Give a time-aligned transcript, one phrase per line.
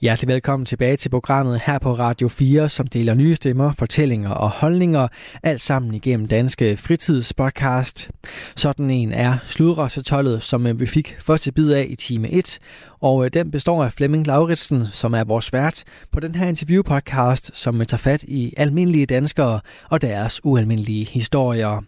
[0.00, 4.50] Hjertelig velkommen tilbage til programmet her på Radio 4, som deler nye stemmer, fortællinger og
[4.50, 5.08] holdninger,
[5.42, 8.10] alt sammen igennem Danske Fritidspodcast.
[8.56, 12.58] Sådan en er Sludrøsetollet, som øh, vi fik første bid af i time 1,
[13.00, 17.50] og øh, den består af Flemming Lauritsen, som er vores vært på den her interviewpodcast,
[17.54, 19.60] som øh, tager fat i almindelige danskere
[19.90, 21.84] og deres ualmindelige historier.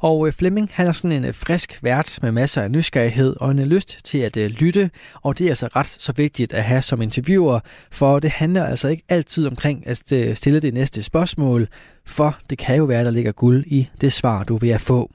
[0.00, 3.50] Og øh, Flemming han er sådan en øh, frisk vært med masser af nysgerrighed og
[3.50, 4.90] en øh, lyst til at lytte,
[5.22, 7.60] og det er altså ret så vigtigt at have som interviewer,
[7.90, 9.98] for det handler altså ikke altid omkring at
[10.38, 11.68] stille det næste spørgsmål,
[12.06, 15.10] for det kan jo være, der ligger guld i det svar, du vil at få.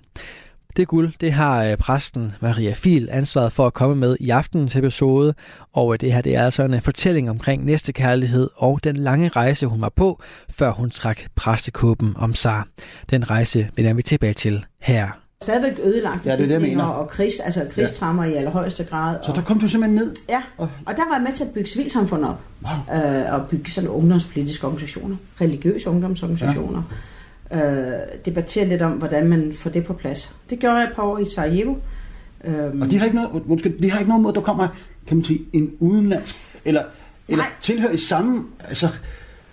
[0.78, 4.76] Det guld, det har øh, præsten Maria Fil ansvaret for at komme med i aftenens
[4.76, 5.34] episode,
[5.74, 8.98] og øh, det her det er altså en øh, fortælling omkring næste kærlighed og den
[8.98, 12.64] lange rejse, hun var på, før hun trak præstekåben om sig.
[13.10, 15.10] Den rejse vender vi tilbage til her.
[15.42, 16.84] Stadigvæk ødelagt ja, det er det, jeg mener.
[16.84, 18.32] og krigs, altså krigstrammer ja.
[18.32, 19.18] i allerhøjeste grad.
[19.26, 20.16] Så der kom du simpelthen ned?
[20.30, 22.42] Ja, og der var jeg med til at bygge civilsamfund op.
[22.64, 22.98] Wow.
[22.98, 26.84] Øh, og bygge sådan ungdomspolitiske organisationer, religiøse ungdomsorganisationer.
[26.92, 26.96] Ja
[27.54, 27.62] øh,
[28.26, 30.36] debattere lidt om, hvordan man får det på plads.
[30.50, 31.76] Det gjorde jeg et par år i Sarajevo.
[32.44, 34.68] Øhm, og de har ikke noget, undskyld, de har ikke noget mod, at der kommer,
[35.08, 36.36] kan man sige, en udenlandsk,
[36.66, 36.84] eller,
[37.28, 38.88] eller tilhører i samme, altså,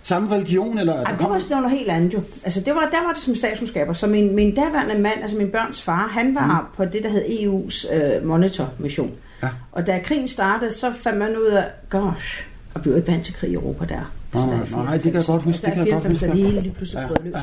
[0.03, 0.77] samme religion?
[0.77, 2.21] Eller, Ej, det var sådan noget helt andet jo.
[2.43, 3.93] Altså, det var, der var det som statskundskaber.
[3.93, 6.75] Så min, min daværende mand, altså min børns far, han var mm.
[6.77, 9.11] på det, der hed EU's øh, monitor-mission.
[9.43, 9.49] Ja.
[9.71, 13.25] Og da krigen startede, så fandt man ud af, gosh, og vi var ikke vant
[13.25, 14.11] til krig i Europa der.
[14.33, 15.67] Altså, nej, nej, nej, det kan jeg godt huske.
[15.67, 16.25] Jeg godt huske.
[16.25, 17.33] Da det hele lige pludselig brød løs.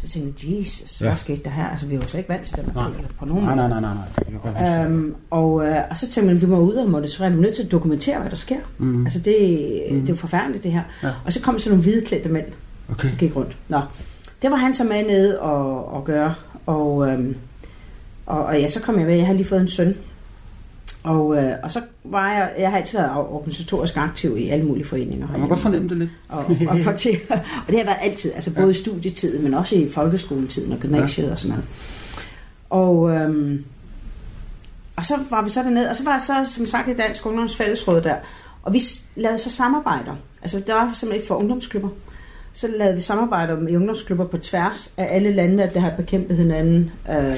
[0.00, 1.68] Så tænkte jeg, Jesus, hvad skete der her?
[1.68, 2.74] Altså, vi var jo slet ikke vant til det.
[2.74, 2.90] Nej.
[3.18, 3.94] På nogen nej, nej, nej, nej,
[4.54, 4.84] nej.
[4.84, 7.30] Øhm, og, øh, og så tænkte man, vi må ud og monitorere.
[7.30, 8.56] Vi er nødt til at dokumentere, hvad der sker.
[8.78, 9.04] Mm.
[9.04, 9.36] Altså, det,
[9.90, 10.00] mm.
[10.00, 10.82] det er jo forfærdeligt, det her.
[11.02, 11.10] Ja.
[11.24, 12.46] Og så kom så nogle hvideklædte mænd,
[12.90, 13.10] okay.
[13.10, 13.56] der gik rundt.
[13.68, 13.80] Nå,
[14.42, 16.34] det var han så med nede og, og gøre.
[16.66, 17.36] Og, øhm,
[18.26, 19.16] og, og ja, så kom jeg med.
[19.16, 19.96] Jeg har lige fået en søn,
[21.04, 24.84] og, øh, og så var jeg, jeg har altid været organisatorisk aktiv i alle mulige
[24.84, 25.28] foreninger.
[25.30, 26.10] Man kan godt fornemme det lidt.
[26.28, 26.76] Og, og, og,
[27.66, 28.70] og det har været altid, altså både ja.
[28.70, 31.32] i studietiden, men også i folkeskoletiden og gymnasiet ja.
[31.32, 31.64] og sådan noget.
[32.70, 33.64] Og, øhm,
[34.96, 37.26] og så var vi så dernede, og så var jeg så, som sagt, i Dansk
[37.26, 38.16] Ungdomsfællesråd der,
[38.62, 38.82] og vi
[39.16, 40.16] lavede så samarbejder.
[40.42, 41.88] Altså, der var simpelthen for ungdomsklubber
[42.54, 46.90] så lavede vi samarbejder med ungdomsklubber på tværs af alle landene, der har bekæmpet hinanden.
[47.10, 47.36] Øh.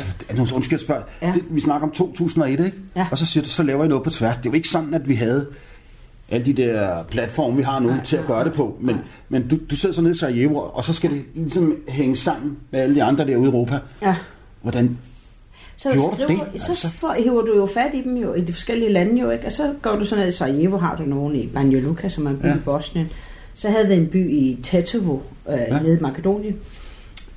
[0.54, 1.02] Undskyld, spørg.
[1.22, 1.34] Ja.
[1.50, 2.72] Vi snakker om 2001, ikke?
[2.96, 3.06] Ja.
[3.10, 4.36] Og så siger du, så laver I noget på tværs.
[4.36, 5.46] Det er jo ikke sådan, at vi havde
[6.28, 8.76] alle de der platforme, vi har nu, nej, til at gøre det på.
[8.80, 8.96] Men,
[9.28, 12.56] men du, du sidder så nede i Sarajevo, og så skal det ligesom hænge sammen
[12.70, 13.78] med alle de andre derude i Europa.
[14.02, 14.16] Ja.
[14.62, 14.98] Hvordan
[15.76, 16.60] så, gjorde skriver, det?
[16.60, 16.88] så altså?
[16.88, 19.46] for, hiver du jo fat i dem jo, i de forskellige lande jo, ikke?
[19.46, 22.26] Og så går du så ned i Sarajevo, har du nogen i Banja Luka, som
[22.26, 22.54] er en by ja.
[22.54, 23.10] i Bosnien.
[23.56, 25.18] Så havde vi en by i Tetovo,
[25.48, 25.78] øh, ja.
[25.78, 26.56] nede i Makedonien.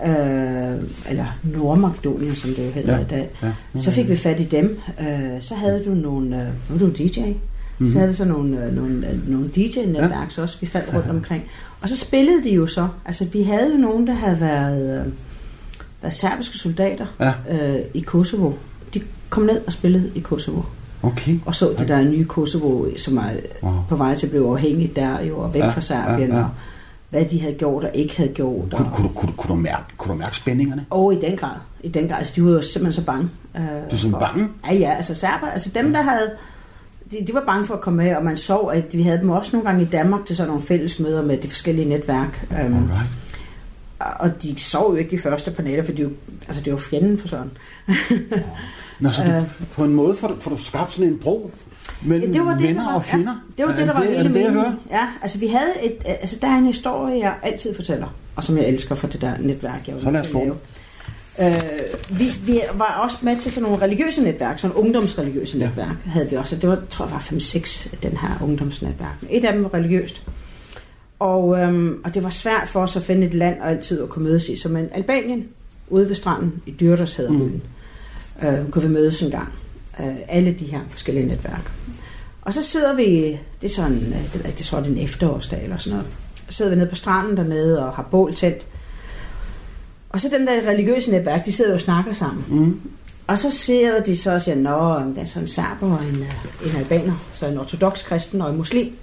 [0.04, 3.02] Øh, eller Nordmakedonien, som det jo hedder ja.
[3.02, 3.30] i dag.
[3.44, 3.82] Ja.
[3.82, 4.80] Så fik vi fat i dem.
[5.00, 6.36] Øh, så havde du nogle...
[6.70, 7.20] Øh, er du DJ.
[7.20, 7.92] Mm-hmm.
[7.92, 10.42] Så havde vi så nogle, øh, nogle, øh, nogle DJ-netværk ja.
[10.42, 11.44] også, vi faldt rundt omkring.
[11.82, 12.88] Og så spillede de jo så.
[13.06, 15.14] Altså, vi havde jo nogen, der havde været, øh,
[16.02, 17.34] været serbiske soldater ja.
[17.50, 18.52] øh, i Kosovo.
[18.94, 20.62] De kom ned og spillede i Kosovo.
[21.02, 21.40] Okay.
[21.46, 23.30] Og så det der nye Kosovo, som er
[23.64, 23.74] wow.
[23.90, 26.44] på vej til at blive afhængigt der jo, og væk ja, fra Serbien, ja, ja.
[26.44, 26.50] og
[27.10, 28.72] hvad de havde gjort og ikke havde gjort.
[28.72, 28.94] Kunne, og...
[28.94, 30.86] kunne, kunne, kunne, du, mærke, kunne du mærke spændingerne?
[30.90, 31.56] Og oh, i den grad.
[31.84, 32.18] I den grad.
[32.18, 33.30] Altså, de var jo simpelthen så bange.
[33.56, 34.20] Øh, du er sådan for...
[34.20, 34.48] bange?
[34.66, 34.94] Ja, ja.
[34.94, 36.32] Altså, serber, altså dem, der havde...
[37.12, 39.30] De, de var bange for at komme med, og man så, at vi havde dem
[39.30, 42.48] også nogle gange i Danmark til sådan nogle fælles møder med de forskellige netværk.
[42.52, 43.10] Alright.
[44.00, 46.10] Og de sov jo ikke de første paneler, for de jo,
[46.48, 47.52] altså, det var fjenden for sådan.
[49.00, 51.52] Nå, så du, øh, på en måde får du, får du skabt sådan en bro
[52.02, 53.36] mellem ja, det var det, venner var, og fjender?
[53.58, 56.38] Ja, det var det, der var det, hele det, Ja, altså vi havde et, altså
[56.42, 59.88] der er en historie, jeg altid fortæller, og som jeg elsker for det der netværk,
[59.88, 60.58] jeg var så lad os få
[61.42, 65.66] Øh, vi, vi var også med til sådan nogle religiøse netværk, sådan ungdomsreligiøse ja.
[65.66, 66.56] netværk havde vi også.
[66.56, 69.16] Det var, tror jeg, var 5-6 den her ungdomsnetværk.
[69.30, 70.24] Et af dem var religiøst.
[71.20, 74.10] Og, øhm, og det var svært for os at finde et land og altid at
[74.10, 74.58] kunne mødes i.
[74.58, 75.48] Så men Albanien,
[75.88, 77.38] ude ved stranden i Dyrtos hedder mm.
[77.38, 77.62] byen
[78.44, 79.54] øh, kunne vi mødes en gang.
[80.00, 81.72] Øh, alle de her forskellige netværk.
[82.42, 85.04] Og så sidder vi, det er sådan, øh, det, det tror jeg, det er en
[85.04, 86.12] efterårsdag eller sådan noget.
[86.50, 88.66] Så sidder vi nede på stranden dernede og har bål tændt.
[90.10, 92.46] Og så dem der religiøse netværk, de sidder og snakker sammen.
[92.48, 92.82] Mm.
[93.28, 94.80] Og så ser de så og siger, nå,
[95.16, 98.50] der er sådan en serber og en, øh, en albaner, så en ortodox kristen og
[98.50, 98.94] en muslim.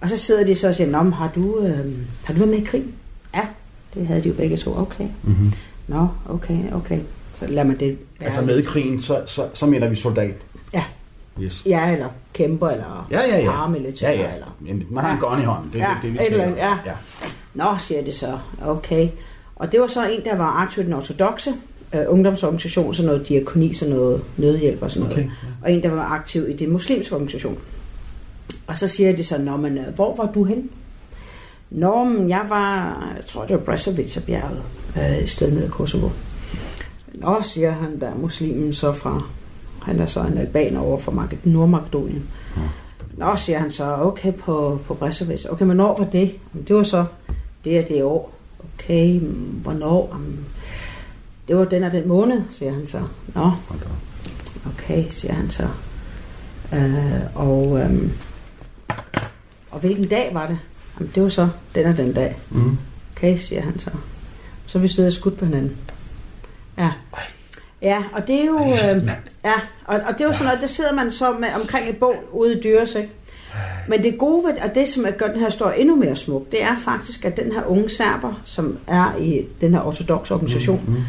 [0.00, 1.92] Og så sidder de så og siger, nå, har du, øh,
[2.24, 2.84] har du været med i krig?
[3.34, 3.46] Ja,
[3.94, 4.78] det havde de jo begge to.
[4.78, 5.08] Okay.
[5.22, 5.52] Mm-hmm.
[5.88, 6.98] Nå, okay, okay.
[7.38, 8.28] Så lader man det være.
[8.28, 10.34] Altså med krigen, så, så, så mener vi soldat?
[10.74, 10.84] Ja.
[11.40, 11.62] Yes.
[11.66, 13.50] Ja, eller kæmper, eller ja, ja, ja.
[13.50, 14.10] paramilitær.
[14.10, 14.34] Ja, ja.
[14.34, 14.56] Eller...
[14.66, 15.70] Jamen, man har en gun i hånden.
[15.72, 16.76] Det, ja, det, det, det, det, det, ja.
[16.86, 16.92] ja.
[17.54, 18.38] Nå, siger det så.
[18.62, 19.08] Okay.
[19.56, 21.54] Og det var så en, der var aktiv i den ortodoxe
[21.94, 25.32] øh, ungdomsorganisation, sådan noget diakoni, sådan noget nødhjælp og sådan okay, noget.
[25.62, 27.58] Og en, der var aktiv i det muslimske organisation.
[28.66, 30.70] Og så siger de så, Nå, men øh, hvor var du hen?
[31.70, 32.84] Nå, men jeg var,
[33.16, 34.62] jeg tror det var Brezovica-bjerget,
[34.96, 36.08] øh, et sted nede i Kosovo.
[37.16, 39.22] Nå, siger han der, muslimen så fra,
[39.82, 42.28] han er så en albaner over fra Nordmakedonien.
[42.56, 42.62] Ja.
[43.16, 45.48] Nå, siger han så, okay, på, på Brezovica.
[45.52, 46.34] Okay, men når var det?
[46.68, 47.04] Det var så
[47.66, 48.32] det er det år.
[48.74, 49.20] Okay,
[49.62, 50.20] hvornår?
[51.48, 53.02] Det var den og den måned, siger han så.
[53.34, 53.50] Nå,
[54.66, 55.68] okay, siger han så.
[56.74, 58.12] Øh, og, øhm,
[59.70, 60.58] og hvilken dag var det?
[60.98, 62.36] Jamen, det var så den og den dag.
[62.50, 62.78] Mm.
[63.16, 63.90] Okay, siger han så.
[64.66, 65.76] Så vi sidder skudt på hinanden.
[66.78, 66.92] Ja.
[67.82, 68.58] Ja, og det er jo...
[68.58, 69.08] Øh,
[69.44, 71.96] ja, og, og det er jo sådan noget, der sidder man så med omkring et
[71.96, 73.10] bål ude i Dyres, ikke?
[73.88, 76.62] Men det gode ved, og det som gør den her historie endnu mere smuk, det
[76.62, 80.92] er faktisk, at den her unge serber, som er i den her ortodox organisation, mm,
[80.92, 81.02] mm.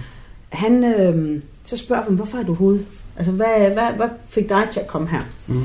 [0.49, 2.85] han, øh, så spørger dem, hvorfor er du ude?
[3.17, 5.21] Altså, hvad, hvad, hvad fik dig til at komme her?
[5.47, 5.63] Mm.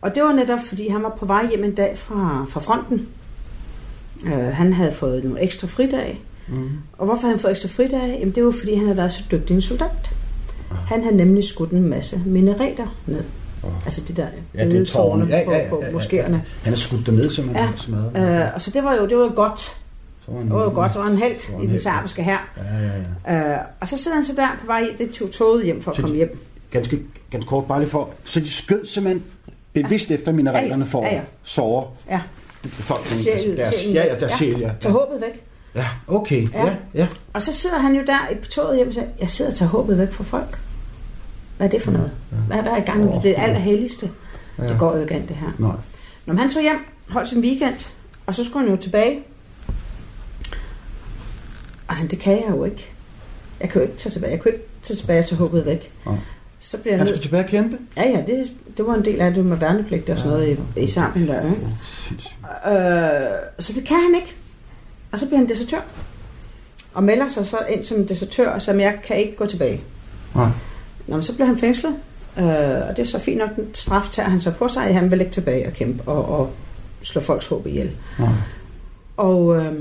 [0.00, 3.08] Og det var netop, fordi han var på vej hjem en dag fra, fra fronten.
[4.24, 6.18] Uh, han havde fået nogle ekstra fridage.
[6.50, 6.70] Mm.
[6.98, 8.18] Og hvorfor han fået ekstra fridage?
[8.18, 10.10] Jamen, det var, fordi han havde været så dygtig en soldat.
[10.86, 13.24] Han havde nemlig skudt en masse minareter ned.
[13.62, 13.86] Oh.
[13.86, 16.32] Altså det der ja, det tårne ja, ja, ja, på, på ja, moskéerne.
[16.32, 16.40] Ja.
[16.62, 17.66] Han har skudt dem ned, simpelthen.
[17.66, 17.76] Ja.
[17.76, 18.44] Smadret.
[18.44, 19.60] Øh, og så det var jo, det var jo godt.
[19.60, 19.74] Så
[20.26, 22.38] var han, det var jo godt, så var han helt i den serbiske her.
[22.56, 22.62] Ja,
[23.28, 23.52] ja, ja.
[23.54, 25.96] Øh, og så sidder han så der på vej, det tog toget hjem for at
[25.96, 26.38] så komme hjem.
[26.70, 27.00] Ganske,
[27.30, 28.10] ganske kort, bare lige for.
[28.24, 29.24] Så de skød simpelthen
[29.72, 30.14] bevidst ja.
[30.14, 31.16] efter mineralerne for ja, ja.
[31.16, 31.84] at sove.
[32.10, 32.20] Ja.
[32.64, 34.36] Folk, sjæl, deres, ja, ja, deres ja.
[34.36, 34.70] sjæl, ja.
[34.80, 35.42] Tag håbet væk.
[35.74, 36.48] Ja, okay.
[36.52, 36.66] Ja.
[36.66, 37.08] ja, ja.
[37.32, 39.68] Og så sidder han jo der i toget hjem og siger, jeg sidder og tager
[39.68, 40.58] håbet væk fra folk.
[41.56, 42.10] Hvad er det for noget?
[42.46, 44.10] Hvad, hvad er i gang med det allerhelligste?
[44.58, 44.68] Ja.
[44.68, 45.52] Det går jo ikke an, det her.
[45.58, 45.76] Nej.
[46.26, 47.90] Når han tog hjem, holdt sin weekend,
[48.26, 49.22] og så skulle han jo tilbage.
[51.88, 52.88] Altså, det kan jeg jo ikke.
[53.60, 54.32] Jeg kan jo ikke tage tilbage.
[54.32, 55.92] Jeg kunne ikke tage tilbage til håbet væk.
[56.06, 56.10] Ja.
[56.60, 57.78] Så bliver han skulle tilbage og kæmpe?
[57.96, 60.80] Ja, ja, det, det var en del af det med værnepligt og sådan noget i,
[60.80, 61.44] i sammen der.
[61.44, 61.66] Ikke?
[62.66, 64.34] Øh, så det kan han ikke.
[65.12, 65.80] Og så bliver han desertør.
[66.94, 69.80] Og melder sig så ind som desertør, som jeg kan ikke gå tilbage.
[70.34, 70.48] Nej.
[71.06, 71.94] Nå, men så bliver han fængslet,
[72.38, 72.44] øh,
[72.88, 75.10] og det er så fint nok, den straf tager han så på sig, at han
[75.10, 76.50] vil ikke tilbage og kæmpe og, og
[77.02, 77.90] slå folks håb ihjel.
[78.18, 78.28] Ja.
[79.16, 79.72] Og, øh,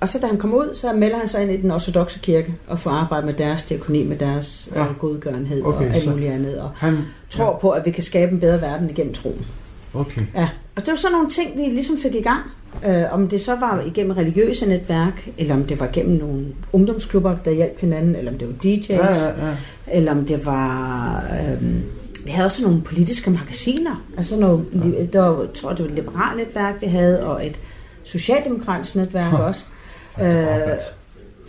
[0.00, 2.54] og så da han kommer ud, så melder han sig ind i den ortodoxe kirke
[2.66, 4.84] og får arbejde med deres diakoni, med deres ja.
[4.84, 6.60] øh, godgørenhed okay, og alt muligt andet.
[6.60, 6.98] Og han,
[7.30, 7.58] tror ja.
[7.58, 9.46] på, at vi kan skabe en bedre verden igennem troen.
[9.94, 10.22] Okay.
[10.34, 12.42] Ja, og det var sådan nogle ting, vi ligesom fik i gang.
[12.86, 17.36] Øh, om det så var igennem religiøse netværk, eller om det var gennem nogle ungdomsklubber,
[17.44, 19.54] der hjalp hinanden, eller om det var DJ's, ja, ja, ja.
[19.86, 21.24] eller om det var...
[21.32, 21.62] Øh,
[22.24, 24.04] vi havde også nogle politiske magasiner.
[24.16, 25.04] Altså noget, ja.
[25.12, 27.56] der var, jeg tror, det var et liberalt netværk, vi havde, og et
[28.04, 29.38] socialdemokratisk netværk ja.
[29.38, 29.66] også.
[30.20, 30.26] Øh,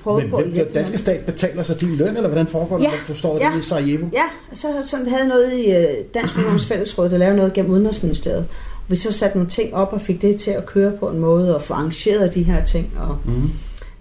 [0.06, 3.14] men på den danske stat betaler sig din løn, eller hvordan foregår det, ja, du
[3.14, 4.06] står ja, i Sarajevo?
[4.14, 4.24] Ja,
[4.54, 8.46] så, så vi havde noget i uh, Dansk Ungdoms Fællesråd, der lavede noget gennem Udenrigsministeriet.
[8.90, 11.56] Vi så satte nogle ting op og fik det til at køre på en måde,
[11.56, 12.94] og få arrangeret de her ting.
[13.00, 13.18] Og...
[13.26, 13.50] Mm.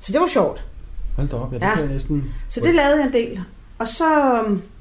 [0.00, 0.64] Så det var sjovt.
[1.17, 1.87] Hold da op, ja, det ja.
[1.87, 2.25] næsten...
[2.49, 3.40] Så det lavede jeg en del.
[3.79, 4.05] Og så...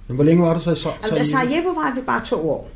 [0.07, 1.15] Men hvor længe var du så i Sarajevo?
[1.15, 2.69] Altså, Sarajevo var vi bare to år.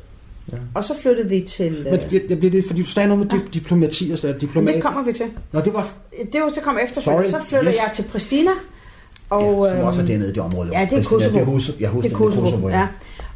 [0.52, 0.56] Ja.
[0.74, 1.86] Og så flyttede vi til...
[1.90, 3.44] Men jeg, jeg bliver det, fordi du sagde noget med ja.
[3.54, 4.74] diplomati og sådan diplomat.
[4.74, 5.26] Det kommer vi til.
[5.52, 5.88] Nå, det var...
[6.32, 7.00] Det var så kom efter.
[7.00, 7.76] Så flyttede yes.
[7.76, 8.50] jeg til Pristina.
[9.30, 10.70] Og, ja, som også er dernede i det område.
[10.72, 11.34] Ja, det er Kosovo.
[11.34, 11.76] Det er, Kosovo.
[11.80, 12.78] Jeg husker, det er Kosovo, Kosovo ja.
[12.78, 12.86] ja.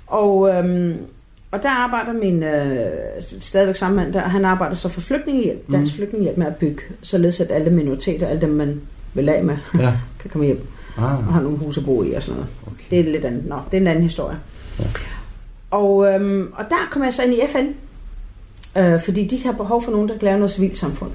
[0.06, 0.96] Og, øhm,
[1.56, 2.90] og der arbejder min, øh,
[3.40, 5.96] stadigvæk samme mand der, han arbejder så for flygtningehjælp, dansk mm.
[5.96, 8.80] flygtningehjælp med at bygge, således at alle minoriteter, alle dem man
[9.14, 9.92] vil af med, ja.
[10.20, 10.66] kan komme hjem
[10.98, 11.04] ah.
[11.04, 12.52] og have nogle huse at bo i og sådan noget.
[12.66, 12.84] Okay.
[12.90, 13.46] Det er lidt andet.
[13.46, 14.38] Nå, det er en anden historie.
[14.78, 14.84] Ja.
[15.70, 17.66] Og, øhm, og der kommer jeg så ind i FN,
[18.78, 21.12] øh, fordi de har behov for nogen, der kan lave noget civilsamfund.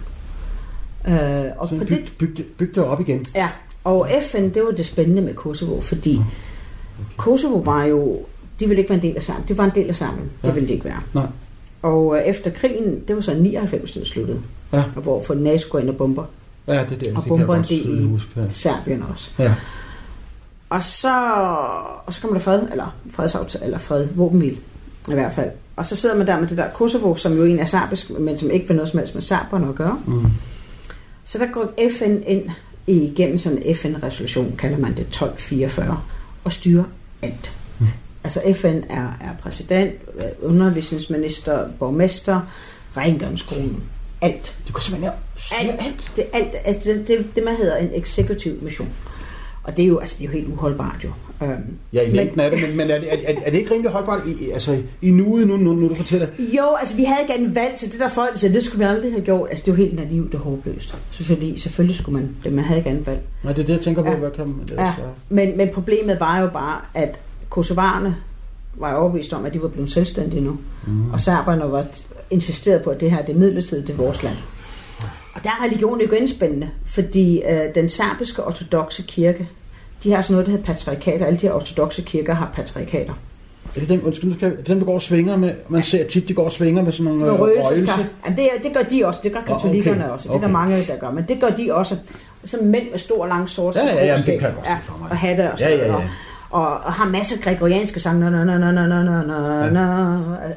[1.07, 3.25] Øh, og så byg, det, byg, byg det op igen?
[3.35, 3.49] Ja,
[3.83, 7.15] og FN, det var det spændende med Kosovo, fordi okay.
[7.17, 8.19] Kosovo var jo,
[8.61, 9.47] de ville ikke være en del af sammen.
[9.47, 10.31] Det var en del af sammen.
[10.43, 10.47] Ja.
[10.47, 11.01] Det ville det ikke være.
[11.13, 11.25] Nej.
[11.81, 14.39] Og øh, efter krigen, det var så 99, den sluttede.
[14.73, 14.83] Ja.
[14.95, 16.23] Og hvor for NATO går ind og bomber.
[16.67, 17.15] Ja, det er det.
[17.15, 18.41] Og bomber en del i huske, ja.
[18.51, 19.29] Serbien også.
[19.39, 19.53] Ja.
[20.69, 21.13] Og så,
[22.05, 24.57] og så kommer der fred, eller fredsaftale, eller fred, våbenhvil
[25.09, 25.49] i hvert fald.
[25.75, 28.37] Og så sidder man der med det der Kosovo, som jo egentlig er serbisk, men
[28.37, 29.99] som ikke vil noget som helst med serberne at gøre.
[30.07, 30.25] Mm.
[31.25, 32.49] Så der går FN ind
[32.87, 36.01] igennem sådan en FN-resolution, kalder man det 1244,
[36.43, 36.83] og styrer
[37.21, 37.51] alt.
[38.23, 39.93] Altså FN er, er præsident,
[40.41, 42.41] undervisningsminister, borgmester,
[42.97, 43.83] rengøringskolen,
[44.21, 44.57] alt.
[44.65, 45.13] Det går simpelthen
[45.61, 46.11] alt, alt.
[46.15, 48.89] Det, alt altså det, det, det, man hedder en executive mission.
[49.63, 51.09] Og det er jo, altså, det er jo helt uholdbart jo.
[51.43, 53.91] Øhm, ja, i længden er det, men, men er, det, er, er, det ikke rimelig
[53.91, 56.27] holdbart i, altså, i nuet, nu, nu, nu du fortæller?
[56.39, 58.89] Jo, altså vi havde ikke en valg, så det der folk siger, det skulle vi
[58.89, 59.49] aldrig have gjort.
[59.49, 60.95] Altså det er jo helt naivt og håbløst.
[61.11, 63.21] Selvfølgelig, selvfølgelig skulle man det, man havde ikke andet valg.
[63.43, 64.15] Nej, det er det, jeg tænker på, ja.
[64.15, 64.67] hvad kan man...
[64.67, 64.93] Det ja.
[65.29, 67.19] men, men problemet var jo bare, at
[67.51, 68.15] kosovarerne
[68.73, 70.57] var overbevist om, at de var blevet selvstændige nu.
[70.87, 71.11] Mm.
[71.11, 71.85] Og serberne var
[72.29, 74.35] insisteret på, at det her det er midlertidigt, det er vores land.
[75.33, 79.49] Og der er religionen jo indspændende, fordi øh, den serbiske ortodoxe kirke,
[80.03, 81.25] de har sådan noget, der hedder patriarkater.
[81.25, 83.13] Alle de her ortodoxe kirker har patriarkater.
[83.75, 85.53] Er det den, undskyld, skal, er det den, der går og svinger med?
[85.67, 87.99] Man ser tit, de går og svinger med sådan nogle øh, røgelse.
[88.25, 89.19] Ja, det, det gør de også.
[89.23, 90.13] Det gør katolikkerne okay.
[90.13, 90.23] også.
[90.23, 90.45] Det er okay.
[90.45, 91.11] der mange, der gør.
[91.11, 91.97] Men det gør de også.
[92.45, 93.75] Så mænd med stor, lang sort.
[93.75, 95.11] Ja, ja, ja, det kan jeg godt se for mig.
[95.11, 96.09] Og hatte og sådan ja, ja, ja
[96.51, 98.19] og, og har masser af gregorianske sange.
[98.19, 99.79] Nå, nå, nå, nå, nå, nå, nå, nå.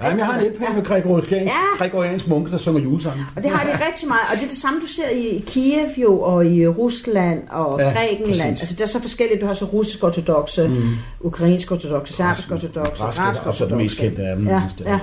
[0.02, 1.84] Ja, men jeg har en LP med gregoriansk, ja.
[1.84, 3.24] gregoriansk munke, der synger julesange.
[3.36, 4.20] Og det har de rigtig meget.
[4.32, 7.92] Og det er det samme, du ser i Kiev jo, og i Rusland og ja,
[7.92, 8.52] Grækenland.
[8.52, 8.60] Præcis.
[8.60, 9.40] Altså, det er så forskelligt.
[9.40, 10.82] Du har så russisk ortodoxe, mm.
[11.20, 13.48] ukrainsk ortodoxe, serbisk ortodoxe, græsk ortodoxe.
[13.48, 14.48] Og så det mest kendte af dem.
[14.48, 14.98] Ja, ja.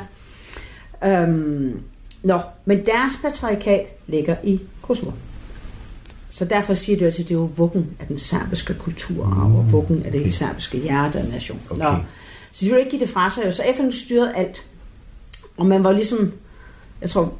[1.23, 1.79] Øhm,
[2.23, 5.11] nå, men deres patriarkat ligger i Kosovo.
[6.31, 9.55] Så derfor siger det også, at det er jo vuggen af den serbiske kulturarv, mm.
[9.55, 10.29] og vuggen af det okay.
[10.29, 11.59] serbiske hjerte af nation.
[11.69, 11.83] Okay.
[11.83, 11.95] Nå.
[12.51, 13.53] Så de ville ikke give det fra sig.
[13.53, 14.65] Så FN styrede alt.
[15.57, 16.31] Og man var ligesom,
[17.01, 17.33] jeg tror,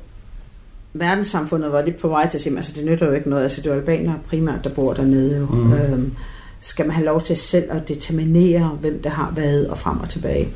[0.94, 3.62] verdenssamfundet var lidt på vej til at sige, altså det nytter jo ikke noget, altså
[3.62, 5.46] det er albanere primært, der bor dernede jo.
[5.46, 5.74] Mm.
[5.74, 6.16] Øhm,
[6.62, 10.10] skal man have lov til selv at determinere, hvem der har været og frem og
[10.10, 10.50] tilbage.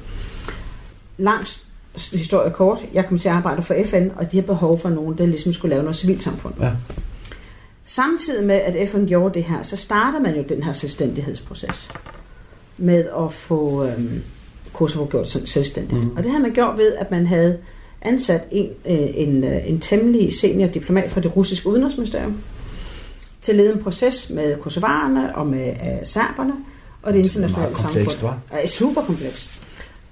[1.18, 1.66] Langs
[2.14, 5.18] historie kort, jeg kom til at arbejde for FN, og de har behov for nogen,
[5.18, 6.54] der ligesom skulle lave noget civilsamfund.
[6.60, 6.72] Ja.
[7.86, 11.92] Samtidig med, at FN gjorde det her, så starter man jo den her selvstændighedsproces
[12.78, 14.24] med at få øhm,
[14.74, 16.04] Kosovo gjort selvstændigt.
[16.04, 16.18] Mm.
[16.18, 17.58] Og det havde man gjort ved, at man havde
[18.02, 22.38] ansat en, øh, en, øh, en temmelig senior diplomat fra det russiske udenrigsministerium
[23.42, 26.54] til at lede en proces med kosovarerne og med øh, serberne
[27.02, 28.08] og det internationale samfund.
[28.52, 29.55] Er super komplekst.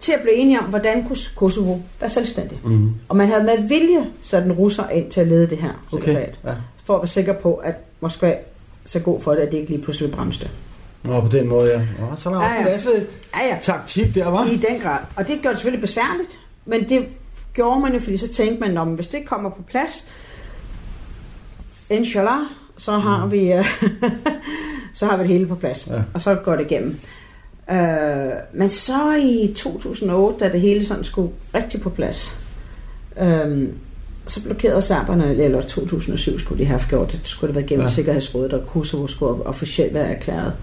[0.04, 2.60] Til at blive enige om, hvordan Kosovo var selvstændig.
[2.64, 2.94] Mm.
[3.10, 6.40] Og man havde med vilje sat en russer ind til at lede det her sekretariat.
[6.44, 6.52] Okay.
[6.52, 8.38] Ja for at være sikker på, at Moskva
[8.86, 10.50] så god for det, at det ikke lige pludselig bremste.
[11.04, 11.78] Nå, på den måde, ja.
[11.78, 12.90] Nå, så er der ja, også en masse
[13.36, 13.58] ja, ja.
[13.62, 14.46] taktik der, var.
[14.46, 15.00] I den grad.
[15.16, 17.06] Og det gør det selvfølgelig besværligt, men det
[17.54, 20.08] gjorde man jo, fordi så tænkte man, om hvis det kommer på plads,
[21.90, 22.40] inshallah,
[22.78, 23.32] så har mm.
[23.32, 23.54] vi
[24.94, 25.88] så har vi det hele på plads.
[25.88, 26.02] Ja.
[26.14, 27.00] Og så går det igennem.
[27.72, 27.78] Uh,
[28.54, 32.40] men så i 2008, da det hele sådan skulle rigtig på plads,
[33.22, 33.64] uh,
[34.28, 37.92] så blokerede serberne, eller 2007 skulle de have gjort det, skulle det være gennem ja.
[37.92, 40.54] Sikkerhedsrådet, og Kosovo skulle officielt være erklæret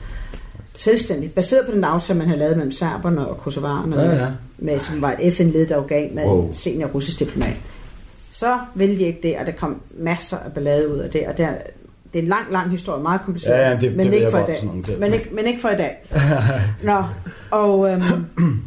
[0.81, 4.29] selvstændigt, baseret på den aftale, man havde lavet mellem serberne og kosovarerne, ja, ja.
[4.59, 6.49] Med, som var et FN-ledet organ med wow.
[6.49, 7.57] en senior russisk diplomat.
[8.33, 11.39] Så ville de ikke det, og der kom masser af ballade ud af det, og
[11.39, 11.49] der,
[12.13, 14.39] det er en lang, lang historie, meget kompliceret, ja, ja, det, men, det ikke for
[14.39, 14.71] i dag.
[14.99, 15.97] Men, ikke, men ikke for i dag.
[16.83, 17.05] Nå,
[17.51, 18.63] og øhm,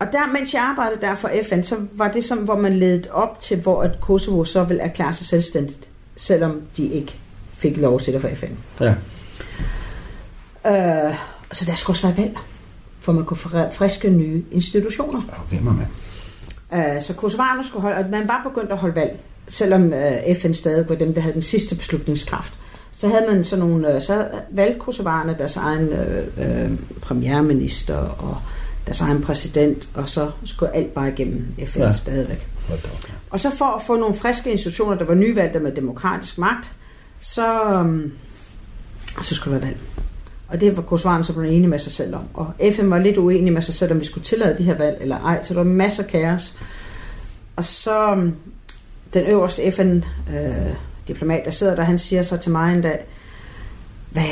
[0.00, 3.12] og der, mens jeg arbejdede der for FN, så var det som, hvor man ledte
[3.12, 7.18] op til, hvor at Kosovo så ville erklære sig selvstændigt, selvom de ikke
[7.52, 8.52] fik lov til det for FN.
[8.80, 8.94] Ja.
[10.66, 11.14] Øh,
[11.52, 12.38] så der skulle også være valg,
[13.00, 13.38] for man kunne
[13.72, 15.22] friske nye institutioner.
[15.28, 16.96] Ja, hvem er med?
[16.96, 20.52] Øh, så kosovarerne skulle holde, og man var begyndt at holde valg, selvom øh, FN
[20.52, 22.52] stadig var dem, der havde den sidste beslutningskraft.
[22.96, 28.36] Så havde man sådan nogle, øh, så valgte kosovarerne deres egen øh, øh, premierminister og
[28.86, 31.92] deres egen præsident, og så skulle alt bare igennem FN ja.
[31.92, 32.46] stadigvæk.
[33.30, 36.70] Og så for at få nogle friske institutioner, der var nyvalgte med demokratisk magt,
[37.20, 38.12] så, um,
[39.22, 39.80] så skulle der være valg.
[40.48, 42.22] Og det var Kosovarerne så blevet enige med sig selv om.
[42.34, 44.98] Og FN var lidt uenig med sig selv, om vi skulle tillade de her valg
[45.00, 46.56] eller ej, så der var masser af kaos.
[47.56, 48.34] Og så um,
[49.14, 53.06] den øverste FN-diplomat, øh, der sidder der, han siger så til mig en dag,
[54.10, 54.22] hvad,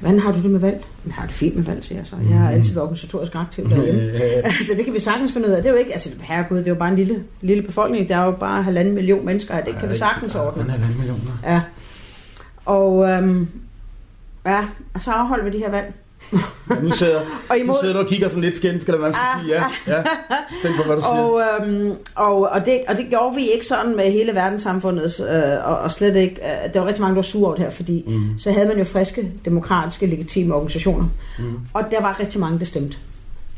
[0.00, 0.84] hvordan har du det med valg?
[1.06, 2.16] Jeg har det fint med valg, siger jeg så.
[2.30, 4.00] Jeg har altid været organisatorisk aktiv derhjemme.
[4.44, 5.62] altså, det kan vi sagtens finde ud af.
[5.62, 8.08] Det er jo ikke, altså, herregud, det er jo bare en lille, lille befolkning.
[8.08, 10.64] Der er jo bare halvanden million mennesker, og det kan vi sagtens ordne.
[10.64, 11.38] Ja, halvanden millioner.
[11.44, 11.60] Ja.
[12.64, 13.48] Og, øhm,
[14.46, 15.94] ja, og så afholder vi de her valg.
[16.32, 17.74] Ja, nu, sidder, og imod...
[17.74, 19.54] nu sidder du og kigger sådan lidt skændt, skal det være, ah, sige.
[19.54, 20.02] Ja, ja.
[20.60, 21.12] Spændt på, hvad du siger.
[21.12, 25.68] Og, øhm, og, og, det, og det gjorde vi ikke sådan med hele verdenssamfundet, øh,
[25.68, 26.34] og, og slet ikke.
[26.34, 28.38] Øh, der var rigtig mange, der var sure over det her, fordi mm.
[28.38, 31.08] så havde man jo friske, demokratiske, legitime organisationer.
[31.38, 31.58] Mm.
[31.74, 32.96] Og der var rigtig mange, der stemte.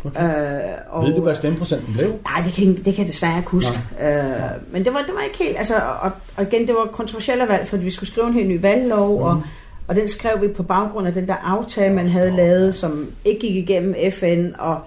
[0.04, 0.24] Okay.
[0.24, 2.12] Øh, og, Ved du, hvad stemmeprocenten blev?
[2.24, 3.80] Nej, det kan, det kan jeg desværre ikke huske.
[4.02, 4.24] Øh,
[4.72, 5.58] men det var, det var ikke helt...
[5.58, 8.60] Altså, og, og igen, det var kontroversielle valg, fordi vi skulle skrive en helt ny
[8.60, 9.22] valglov, mm.
[9.22, 9.42] og
[9.90, 13.40] og den skrev vi på baggrund af den der aftale, man havde lavet, som ikke
[13.40, 14.80] gik igennem FN, og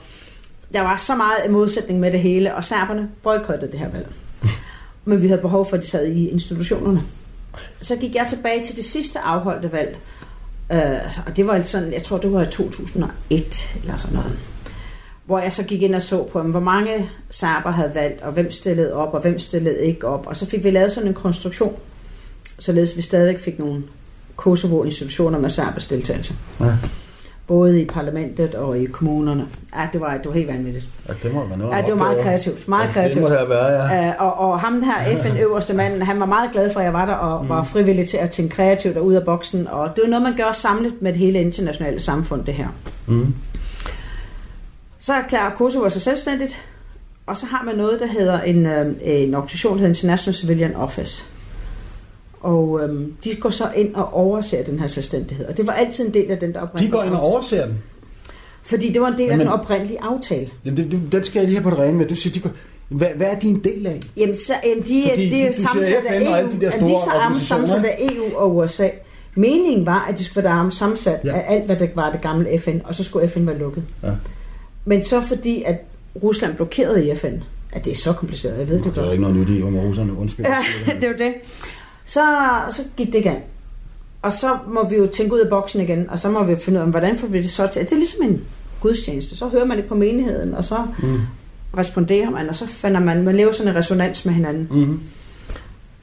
[0.74, 4.07] der var så meget modsætning med det hele, og serberne boykottede det her valg.
[5.05, 7.03] Men vi havde behov for, at de sad i institutionerne.
[7.81, 9.98] Så gik jeg tilbage til det sidste afholdte valg,
[10.72, 14.39] Øh, og det var sådan, jeg tror det var i 2001 eller sådan noget.
[15.25, 18.51] Hvor jeg så gik ind og så på, hvor mange serber havde valgt, og hvem
[18.51, 20.27] stillede op, og hvem stillede ikke op.
[20.27, 21.75] Og så fik vi lavet sådan en konstruktion,
[22.60, 23.83] således vi stadigvæk fik nogle
[24.35, 26.35] Kosovo-institutioner med serbers deltagelse.
[26.59, 26.77] Ja
[27.47, 29.47] både i parlamentet og i kommunerne.
[29.75, 30.85] Ja, det var, det var helt vanvittigt.
[31.07, 32.67] Ja, det må være noget Ja, det var meget kreativt.
[32.67, 33.13] Meget ja, kreativt.
[33.13, 34.09] Det må det have været, ja.
[34.09, 37.05] Uh, og, og ham her, FN-øverste manden, han var meget glad for, at jeg var
[37.05, 37.49] der og mm.
[37.49, 39.67] var frivillig til at tænke kreativt og ud af boksen.
[39.67, 42.67] Og det var noget, man gør samlet med det hele internationale samfund, det her.
[43.07, 43.35] Mm.
[44.99, 46.65] Så erklærer Kosovo sig selvstændigt,
[47.25, 50.75] og så har man noget, der hedder en, øh, en organisation, der hedder International Civilian
[50.75, 51.25] Office.
[52.43, 55.45] Og øhm, de går så ind og overser den her selvstændighed.
[55.45, 57.65] Og det var altid en del af den der oprindelige De går ind og overser
[57.65, 57.77] den?
[58.63, 60.50] Fordi det var en del af men, den oprindelige aftale.
[60.65, 62.07] Jamen, det, det, den skal jeg lige have på det rene med.
[62.07, 62.50] Du siger, de går,
[62.89, 64.00] hvad, hvad er din del af?
[64.17, 66.51] Jamen, så, jamen de, Fordi, de er sammensat af EU.
[66.51, 68.89] De, de er sammensat af EU og USA.
[69.35, 71.35] Meningen var, at de skulle være sammensat ja.
[71.35, 73.83] af alt, hvad der var det gamle FN, og så skulle FN være lukket.
[74.03, 74.09] Ja.
[74.85, 75.75] Men så fordi, at
[76.23, 77.35] Rusland blokerede i FN,
[77.71, 78.95] at det er så kompliceret, jeg ved Nå, det godt.
[78.95, 80.45] Der er ikke noget nyt i om russerne, undskyld.
[80.45, 81.33] Ja, det er det.
[82.05, 82.22] Så,
[82.72, 83.38] så gik det igen.
[84.22, 86.79] Og så må vi jo tænke ud af boksen igen, og så må vi finde
[86.79, 87.81] ud af, hvordan får vi det så til.
[87.81, 88.41] Det er ligesom en
[88.81, 89.38] gudstjeneste.
[89.38, 91.19] Så hører man det på menigheden, og så mm.
[91.77, 94.67] responderer man, og så finder man, man lever sådan en resonans med hinanden.
[94.72, 95.00] Mm.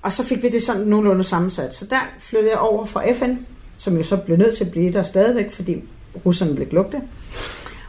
[0.03, 1.75] Og så fik vi det sådan nogenlunde sammensat.
[1.75, 3.33] Så der flyttede jeg over fra FN,
[3.77, 5.83] som jo så blev nødt til at blive der stadigvæk, fordi
[6.27, 7.01] russerne blev lugte.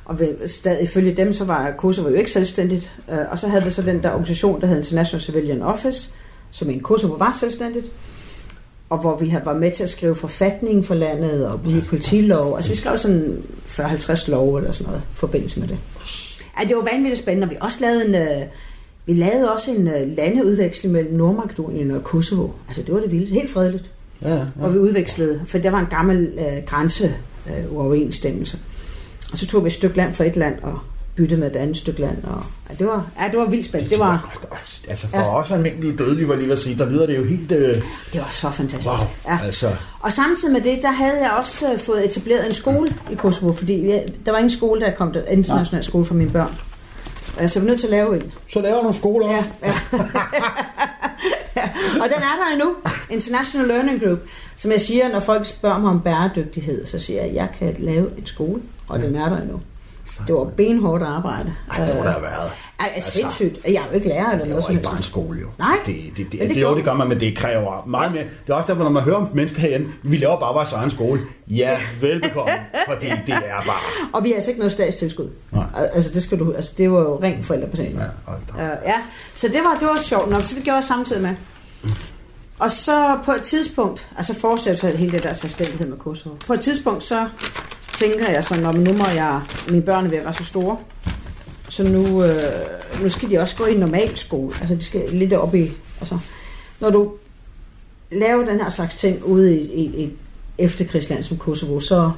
[0.06, 2.94] Og stadig, ifølge dem, så var Kosovo jo ikke selvstændigt.
[3.12, 6.14] Øh, og så havde vi så den der organisation, der hed International Civilian Office,
[6.52, 7.86] som en Kosovo var selvstændigt,
[8.90, 12.56] og hvor vi var med til at skrive forfatningen for landet og politilov.
[12.56, 15.78] Altså vi skrev sådan 40-50 lov eller sådan noget i forbindelse med det.
[16.60, 18.48] Ja, det var vanvittigt spændende, og vi også lavede en, uh,
[19.06, 22.50] vi lavede også en uh, landeudveksling mellem Nordmakedonien og Kosovo.
[22.68, 23.92] Altså det var det vildt, helt fredeligt.
[24.22, 24.46] Ja, ja.
[24.62, 27.16] Og vi udvekslede, for der var en gammel uh, grænse
[27.46, 28.60] uh, uoverensstemmelse.
[29.32, 30.80] Og så tog vi et stykke land fra et land og
[31.16, 32.24] bytte med et andet stykke land.
[32.24, 33.90] Og, ja, det var, ja, det var vildt spændende.
[33.90, 34.38] Det var,
[34.90, 35.40] altså for ja.
[35.40, 37.52] os almindelige dødelige, var lige at sige, der lyder det jo helt...
[37.52, 37.76] Øh...
[38.14, 38.88] Det var så fantastisk.
[38.88, 39.40] Wow, ja.
[39.44, 39.76] altså.
[40.00, 43.52] Og samtidig med det, der havde jeg også øh, fået etableret en skole i Kosovo,
[43.52, 46.56] fordi jeg, der var ingen skole, der kom der international skole for mine børn.
[47.36, 48.32] Så jeg var nødt til at lave en.
[48.54, 49.48] Så laver du en skole også?
[49.62, 49.74] Ja, ja.
[51.56, 51.70] ja.
[52.02, 52.76] Og den er der endnu.
[53.10, 54.20] International Learning Group.
[54.58, 57.76] Som jeg siger, når folk spørger mig om bæredygtighed, så siger jeg, at jeg kan
[57.80, 59.06] lave en skole, og ja.
[59.06, 59.60] den er der endnu.
[60.28, 61.54] Det var benhårdt arbejde.
[61.72, 62.52] Ej, det må der have været.
[62.80, 63.60] Ej, altså, sindssygt.
[63.66, 64.64] Jeg er jo ikke lærer eller noget.
[64.64, 65.48] Det er ikke bare en skole, jo.
[65.60, 65.76] Nej.
[65.86, 68.24] Det, det, det, det, det, det, det gør man, men det kræver meget mere.
[68.24, 70.90] Det er også derfor, når man hører om mennesker herinde, vi laver bare vores egen
[70.90, 71.22] skole.
[71.48, 72.54] Ja, velbekomme,
[72.90, 74.10] fordi det er bare...
[74.14, 75.30] Og vi har altså ikke noget statstilskud.
[75.52, 75.66] Nej.
[75.94, 78.00] Altså, det, skal du, altså, det var jo rent forældrebetaling.
[78.00, 79.02] Ja, uh, ja,
[79.36, 81.36] så det var, det var sjovt nok, så det gjorde jeg samtidig med.
[82.60, 86.36] Og så på et tidspunkt, altså fortsætter hele det der selvstændighed med Kosovo.
[86.48, 87.28] På et tidspunkt, så
[88.02, 90.78] tænker jeg sådan, om nu må jeg, mine børn er ved at være så store,
[91.70, 92.36] så nu, øh,
[93.04, 94.54] nu skal de også gå i en normal skole.
[94.62, 96.18] Altså de skal lidt op i, altså,
[96.80, 97.12] når du
[98.12, 100.14] laver den her slags ting ude i, i, i
[100.58, 102.12] efterkrigsland som Kosovo, så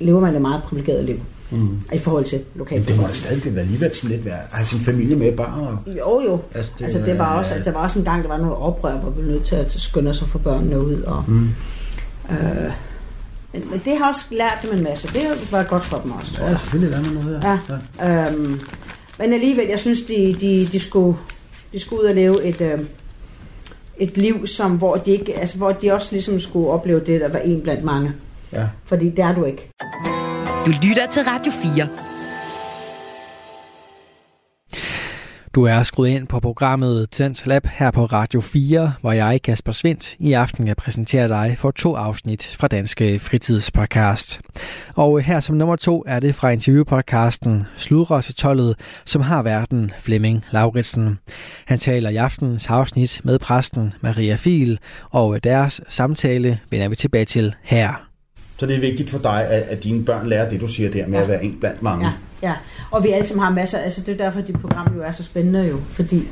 [0.00, 1.20] lever man et meget privilegeret liv.
[1.50, 1.80] Mm.
[1.92, 4.48] i forhold til lokale Men det må da stadig være alligevel sådan lidt værd.
[4.50, 5.60] Have sin familie med barn.
[5.60, 5.78] Og...
[5.98, 6.40] Jo, jo.
[6.54, 8.56] Altså, det, altså, det var også, altså, der var også en gang, der var noget
[8.56, 11.02] oprør, hvor vi blev nødt til at skynde os at få børnene ud.
[11.02, 11.48] Og, mm.
[12.30, 12.72] øh,
[13.52, 15.08] men, men det har også lært dem en masse.
[15.08, 16.52] Det været godt for dem også, tror jeg.
[16.52, 17.58] Ja, selvfølgelig lærer man noget her.
[17.98, 18.08] Ja.
[18.08, 18.30] ja.
[18.30, 18.60] Øhm,
[19.18, 21.18] men alligevel, jeg synes, de, de, de, skulle,
[21.72, 22.78] de skulle ud og leve et, øh,
[23.98, 27.28] et liv, som, hvor, de ikke, altså, hvor de også ligesom skulle opleve det, der
[27.28, 28.12] var en blandt mange.
[28.52, 28.66] Ja.
[28.84, 29.70] Fordi det er du ikke.
[30.66, 32.11] Du lytter til Radio 4.
[35.54, 39.72] Du er skruet ind på programmet Tens Lab her på Radio 4, hvor jeg, Kasper
[39.72, 44.40] Svendt, i aften kan præsentere dig for to afsnit fra Danske Fritidspodcast.
[44.94, 49.92] Og her som nummer to er det fra interviewpodcasten Sludre til tollet, som har verden
[49.98, 51.18] Flemming Lauritsen.
[51.66, 54.78] Han taler i aftens afsnit med præsten Maria Fil,
[55.10, 58.08] og deres samtale vender vi tilbage til her.
[58.58, 61.06] Så det er vigtigt for dig, at, at dine børn lærer det, du siger der
[61.06, 61.22] med ja.
[61.22, 62.06] at være en blandt mange.
[62.06, 62.12] Ja,
[62.42, 62.54] ja.
[62.90, 65.12] og vi alle sammen har masser, altså det er derfor, at dit program jo er
[65.12, 66.28] så spændende jo, fordi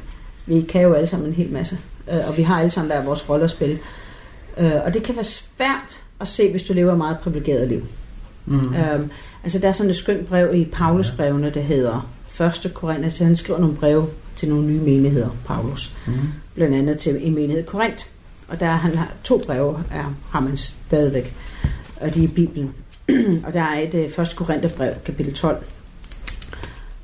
[0.47, 1.79] vi kan jo alle sammen en hel masse,
[2.11, 3.79] øh, og vi har alle sammen hver vores rolle at spille.
[4.59, 7.87] Øh, og det kan være svært at se, hvis du lever et meget privilegeret liv.
[8.47, 8.75] Mm.
[8.75, 9.11] Øhm,
[9.45, 13.25] altså der er sådan et skønt brev i Paulus brevene, der hedder første Korinth, altså
[13.25, 15.93] han skriver nogle breve til nogle nye menigheder, Paulus.
[16.07, 16.13] Mm.
[16.55, 18.05] Blandt andet til en menighed Korinth.
[18.49, 21.35] Og der han har to breve, er, har man stadigvæk
[22.01, 22.75] og de er i Bibelen.
[23.47, 25.65] og der er et uh, første Korintherbrev, kapitel 12,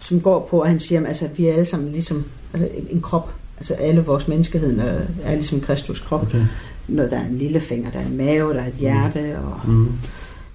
[0.07, 3.01] som går på, at han siger, at altså, vi er alle sammen ligesom altså, en
[3.01, 3.33] krop.
[3.57, 6.23] Altså alle vores menneskehed er, er ligesom Kristus krop.
[6.23, 6.45] Okay.
[6.89, 9.47] Når der er en lille finger, der er en mave, der er et hjerte, mm.
[9.47, 9.93] og mm.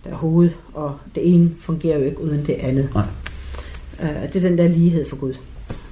[0.04, 2.90] der er hoved, og det ene fungerer jo ikke uden det andet.
[2.94, 3.04] Nej.
[4.00, 5.34] Uh, det er den der lighed for Gud.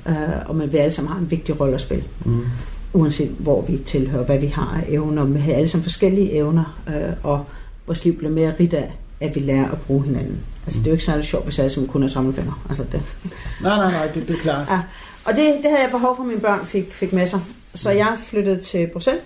[0.06, 0.13] Uh,
[0.45, 2.04] og man vil alle sammen have en vigtig rolle at spille.
[2.26, 2.41] Mm.
[2.93, 5.26] Uanset hvor vi tilhører, hvad vi har af evner.
[5.26, 7.45] Vi har alle sammen forskellige evner, uh, og
[7.88, 10.39] vores liv bliver mere rigt af, at vi lærer at bruge hinanden.
[10.65, 10.84] Altså, mm.
[10.84, 12.63] det er jo ikke særlig sjovt, hvis alle som kun er tommelfinger.
[12.69, 13.01] Altså, det.
[13.62, 14.67] Nej, nej, nej, det, det er klart.
[14.69, 14.79] Ja.
[15.25, 17.39] Og det, det havde jeg behov for, at mine børn fik, fik med sig.
[17.75, 19.23] Så jeg flyttede til Bruxelles.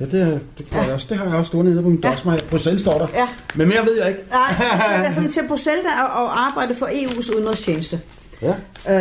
[0.00, 0.84] Ja, det, det, kan ja.
[0.84, 1.06] jeg også.
[1.10, 2.14] det har jeg også stået nede på min ja.
[2.50, 3.08] Bruxelles står der.
[3.14, 3.28] Ja.
[3.54, 4.20] Men mere ved jeg ikke.
[4.30, 8.00] Nej, jeg er sådan til Bruxelles der og, og arbejde for EU's udenrigstjeneste.
[8.42, 8.54] Ja.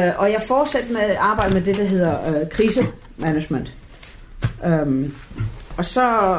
[0.08, 3.74] Øh, og jeg fortsætter med at arbejde med det, der hedder øh, krisemanagement.
[4.66, 5.14] Um,
[5.78, 6.38] og så,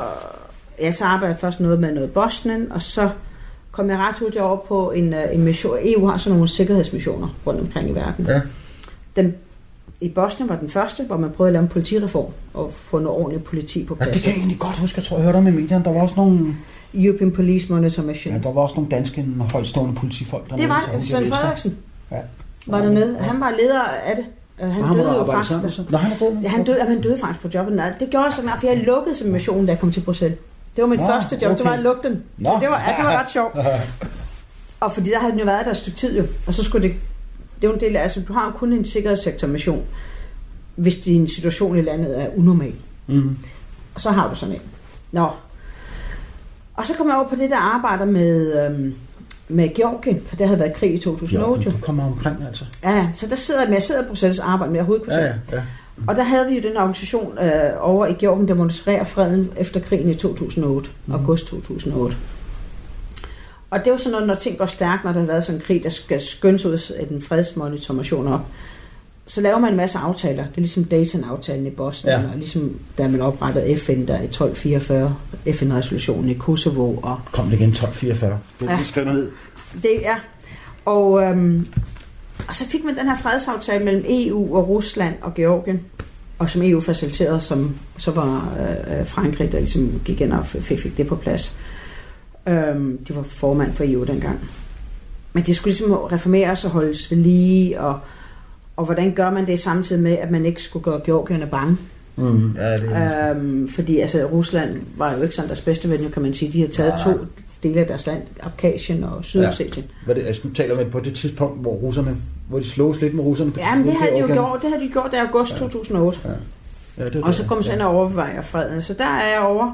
[0.81, 3.11] ja, så arbejder jeg først noget med noget Bosnien, og så
[3.77, 5.77] kom jeg ret hurtigt over på en, øh, en mission.
[5.83, 8.27] EU har sådan nogle sikkerhedsmissioner rundt omkring i verden.
[8.29, 8.41] Ja.
[9.17, 9.35] Den
[10.01, 13.19] i Bosnien var den første, hvor man prøvede at lave en politireform og få noget
[13.19, 14.09] ordentligt politi på plads.
[14.09, 14.99] Ja, det kan jeg egentlig godt huske.
[14.99, 15.85] Jeg tror, jeg hørte om i medierne.
[15.85, 16.55] Der var også nogle...
[16.95, 18.35] European Police Monitor Mission.
[18.35, 20.63] Ja, der var også nogle danske højtstående politifolk dernede.
[20.63, 21.77] Det var Svend Frederiksen.
[22.11, 22.17] Ja.
[22.67, 23.19] Var dernede.
[23.19, 24.25] Han var leder af det.
[24.59, 25.49] Han, han døde jo faktisk.
[25.49, 26.37] Sammen, Nå, han er død.
[26.43, 27.83] Ja, han døde, han døde faktisk på jobbet.
[28.01, 30.39] Det gjorde sådan, for jeg lukkede som mission, da jeg kom til Bruxelles.
[30.77, 31.59] Det var mit Nå, første job, okay.
[31.59, 32.23] det var at lukke den.
[32.39, 32.51] Nå.
[32.51, 33.57] Så det var, ja, det var ret sjovt.
[34.81, 36.89] og fordi der havde den jo været der et stykke tid jo, og så skulle
[36.89, 36.97] det,
[37.61, 39.85] det var en del af, altså du har kun en sikkerhedssektormission,
[40.75, 42.75] hvis din situation i landet er unormal.
[43.07, 43.39] Mm.
[43.95, 44.61] Og så har du sådan en.
[45.13, 45.31] Nå.
[46.75, 48.95] Og så kommer jeg over på det, der arbejder med, øhm,
[49.49, 51.65] med Georgien, for der havde været krig i 2008.
[51.65, 52.65] Ja, du kommer omkring altså.
[52.85, 55.21] Ja, så der sidder jeg med, jeg sidder på Bruxelles og arbejder med hovedkvarter.
[55.21, 55.63] Ja, ja, ja.
[56.07, 59.81] Og der havde vi jo den organisation øh, over i Georgien, der demonstrerer freden efter
[59.81, 61.15] krigen i 2008, mm.
[61.15, 62.17] august 2008.
[63.71, 65.67] Og det jo sådan noget, når ting går stærkt, når der har været sådan en
[65.67, 68.41] krig, der skal skyndes ud af den fredsmonitormation op.
[69.27, 70.43] Så laver man en masse aftaler.
[70.45, 72.29] Det er ligesom Dayton-aftalen i Bosnien, ja.
[72.33, 75.17] og ligesom da man oprettede FN der i 1244,
[75.53, 76.95] FN-resolutionen i Kosovo.
[76.97, 77.21] Og...
[77.33, 78.39] Kom det igen 1244.
[78.61, 78.77] Det, ja.
[78.77, 79.31] det skriver ned.
[79.83, 80.17] Det er.
[80.85, 81.69] Og, øhm,
[82.49, 85.81] og så fik man den her fredsaftale mellem EU og Rusland og Georgien,
[86.39, 90.79] og som EU faciliterede, som så var øh, Frankrig, der ligesom gik ind og fik,
[90.79, 91.59] fik det på plads.
[92.49, 94.41] Øhm, de var formand for EU dengang.
[95.33, 97.99] Men det skulle ligesom reformeres og holdes ved lige, og,
[98.77, 101.77] og hvordan gør man det samtidig med, at man ikke skulle gøre Georgierne bange?
[102.17, 106.11] Mm, ja, det er øhm, fordi altså, Rusland var jo ikke sådan deres bedste ven,
[106.11, 106.53] kan man sige.
[106.53, 107.13] De har taget ja.
[107.13, 107.19] to
[107.63, 109.87] dele af deres land, Abkhazien og Sydossetien.
[110.09, 110.15] Ja.
[110.15, 112.17] det, altså, nu taler man på det tidspunkt, hvor russerne,
[112.49, 113.53] hvor de slås lidt med russerne.
[113.57, 115.59] Ja, men det havde de jo gjort, det havde de gjort i august ja.
[115.59, 116.21] 2008.
[116.25, 116.31] Ja.
[116.99, 117.87] Ja, det og så kom så ja.
[117.87, 118.83] og overvejer freden.
[118.83, 119.73] Så der er jeg over.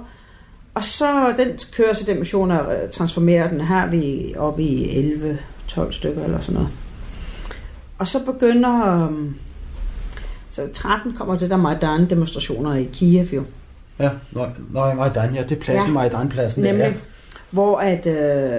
[0.74, 3.60] Og så den kører så den mission og øh, transformerer den.
[3.60, 5.12] Her vi oppe i
[5.68, 6.68] 11-12 stykker eller sådan noget.
[7.98, 9.06] Og så begynder...
[9.06, 9.36] Um,
[10.50, 13.42] så 13 kommer det der Majdan-demonstrationer i Kiev jo.
[13.98, 14.10] Ja,
[14.72, 16.62] nej, Majdan, ja, det er pladsen, ja, Majdan-pladsen.
[16.62, 16.92] Nemlig, ja.
[17.52, 18.58] Hvor at øh,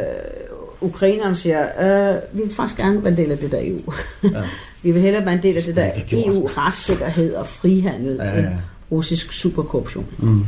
[0.82, 3.94] ukrainerne siger, øh, vi vil faktisk gerne være en del af det der EU.
[4.24, 4.44] Ja.
[4.84, 8.50] vi vil hellere være en del af det der EU-retssikkerhed og frihandel ja, ja, ja.
[8.92, 10.06] russisk superkorruption.
[10.18, 10.46] Mm.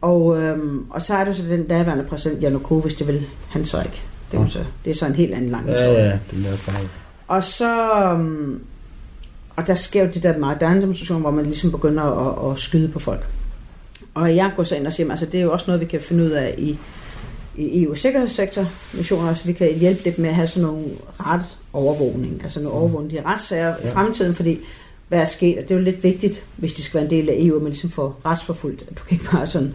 [0.00, 3.82] Og, øhm, og så er det så den daværende præsident Janukovic, det vil han så
[3.82, 4.02] ikke.
[4.32, 5.92] Det er, så, det er så en helt anden lang historie.
[5.92, 6.72] Ja, ja, det er
[7.28, 7.90] Og så...
[8.14, 8.60] Um,
[9.56, 12.98] og der sker jo det der Majdan-demonstration, hvor man ligesom begynder at, at skyde på
[12.98, 13.26] folk.
[14.14, 16.00] Og jeg går så ind og siger, altså det er jo også noget, vi kan
[16.00, 16.78] finde ud af i,
[17.58, 20.84] i EU sikkerhedssektor missioner, så vi kan hjælpe lidt med at have sådan nogle
[21.20, 23.88] ret overvågning, altså nogle overvågning de retssager ja.
[23.88, 24.58] i fremtiden, fordi
[25.08, 27.28] hvad er sket, og det er jo lidt vigtigt, hvis de skal være en del
[27.28, 29.74] af EU, at man ligesom får retsforfulgt, at du kan ikke bare sådan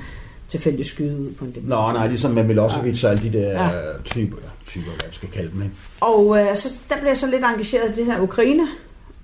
[0.49, 1.93] tilfældigt skyde ud på en demonstration.
[1.93, 3.69] Nå, nej, ligesom med Milosevic og alle de der ja.
[4.03, 5.61] typer, typer, hvad jeg skal kalde dem.
[5.61, 5.75] Ikke?
[6.01, 8.67] Og øh, så, der bliver jeg så lidt engageret i det her Ukraine,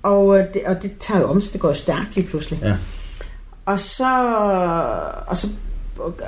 [0.02, 2.58] og, øh, det, og det tager jo om, så det går stærkt lige pludselig.
[2.62, 2.74] Ja.
[3.66, 4.12] Og så,
[5.26, 5.48] og så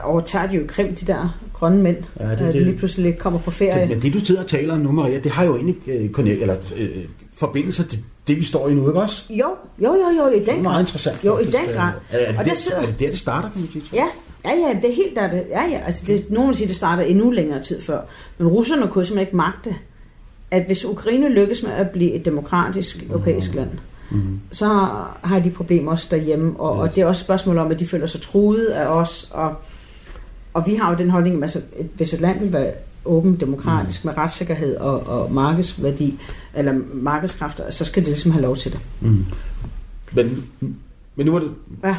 [0.04, 3.50] overtager de jo Krim, de der grønne mænd, ja, det, det, lige pludselig kommer på
[3.50, 3.88] ferie.
[3.88, 6.56] Men det, du sidder og taler om nu, Maria, det har jo egentlig øh, eller,
[6.76, 6.90] øh,
[7.34, 9.24] forbindelse til det, vi står i nu, ikke også?
[9.30, 10.54] Jo, jo, jo, jo i den grad.
[10.54, 11.24] Det er meget interessant.
[11.24, 11.92] Jo, i den grad.
[12.10, 12.82] Er, er, det og der, sidder...
[12.82, 13.84] er det der, det starter, kan man sige?
[13.92, 14.06] Ja,
[14.44, 15.30] Ja, ja, det er helt der.
[15.30, 18.00] Det, ja, ja, altså det, nogen vil sige, det starter endnu længere tid før.
[18.38, 19.74] Men russerne kunne simpelthen ikke magte,
[20.50, 23.70] at hvis Ukraine lykkes med at blive et demokratisk europæisk land,
[24.10, 24.40] mm-hmm.
[24.52, 24.88] så
[25.22, 26.60] har de problemer også derhjemme.
[26.60, 26.90] Og, yes.
[26.90, 29.30] og det er også et spørgsmål om, at de føler sig truet af os.
[29.30, 29.54] Og,
[30.54, 31.62] og vi har jo den holdning, at altså,
[31.94, 32.72] hvis et land vil være
[33.04, 34.08] åben, demokratisk, mm.
[34.08, 36.18] med retssikkerhed og, og markedsværdi,
[36.54, 38.80] eller markedskræfter, så skal det ligesom have lov til det.
[39.00, 39.24] Mm.
[40.12, 40.44] Men,
[41.16, 41.50] men nu var det...
[41.84, 41.96] Ja.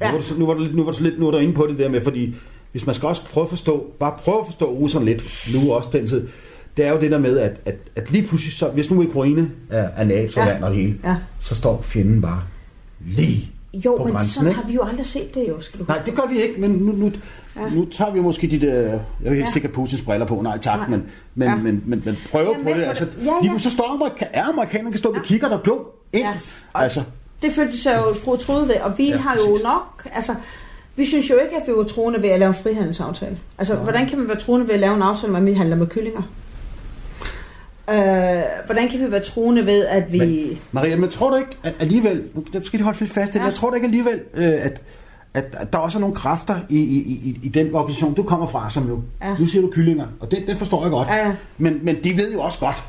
[0.00, 0.12] Ja.
[0.12, 1.66] Nu, var du, nu, var du, nu var du lidt nu var du inde på
[1.66, 2.34] det der med, fordi
[2.72, 5.88] hvis man skal også prøve at forstå, bare prøve at forstå russerne lidt, nu også
[5.92, 6.28] den tid,
[6.76, 9.50] det er jo det der med, at, at, at lige pludselig, så, hvis nu Ukraine
[9.70, 10.64] er, er NATO-land ja.
[10.64, 11.16] og det hele, ja.
[11.40, 12.42] så står fjenden bare
[13.06, 13.50] lige
[13.84, 14.60] Jo, men grænsen, sådan ikke?
[14.60, 15.60] har vi jo aldrig set det jo.
[15.60, 17.12] Skal du Nej, det gør vi ikke, men nu, nu,
[17.56, 17.68] ja.
[17.68, 19.52] nu tager vi måske de der, jeg vil helt ja.
[19.52, 20.88] sikkert Putins briller på, nej tak, nej.
[20.88, 21.02] men,
[21.34, 21.54] men, ja.
[21.56, 22.84] men, men, men prøver ja, på det.
[22.84, 23.58] Altså, ja, ja.
[23.58, 25.18] så står amerika- er amerikanerne kan stå ja.
[25.18, 26.22] med kigger der glå ind.
[26.22, 26.32] Ja.
[26.74, 27.02] Altså.
[27.42, 29.64] Det følte sig jo fru troede ved, og vi ja, har jo præcis.
[29.64, 30.34] nok, altså,
[30.96, 33.38] vi synes jo ikke, at vi var troende ved at lave en frihandelsaftale.
[33.58, 33.80] Altså, ja.
[33.80, 36.22] hvordan kan man være troende ved at lave en aftale, når vi handler med kyllinger?
[37.90, 40.18] Øh, hvordan kan vi være troende ved, at vi...
[40.18, 43.44] Men, Maria, men tror du ikke at alligevel, nu skal de holde lidt fast, ja.
[43.44, 44.82] jeg tror du ikke alligevel, øh, at,
[45.34, 48.46] at, at der også er nogle kræfter i, i, i, i den organisation, du kommer
[48.46, 49.36] fra, som jo, ja.
[49.38, 51.32] nu siger du kyllinger, og det, det forstår jeg godt, ja, ja.
[51.58, 52.84] Men, men de ved jo også godt,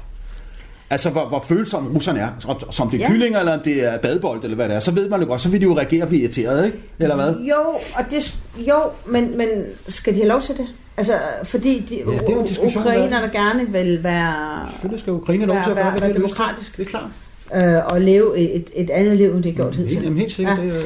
[0.90, 2.58] Altså, hvor, hvor følsomme russerne er.
[2.72, 3.12] Som det er ja.
[3.12, 4.80] kyllinger, eller om det er badebold, eller hvad det er.
[4.80, 6.78] Så ved man jo godt, så vil de jo reagere og blive irriteret, ikke?
[7.00, 7.36] Eller hvad?
[7.36, 7.62] Jo,
[7.96, 9.48] og det, jo men, men
[9.88, 10.68] skal de have lov til det?
[10.98, 14.68] Altså, fordi de, ja, det er jo ukrainer, der gerne vil være...
[14.70, 16.78] Selvfølgelig skal Ukraine lov til at være, være, være demokratisk.
[16.78, 17.10] Det er klart.
[17.56, 20.04] Øh, og leve et, et andet liv, end det er gjort hidtil.
[20.04, 20.58] Jamen, helt sikkert.
[20.58, 20.64] Ja.
[20.64, 20.82] Det, er,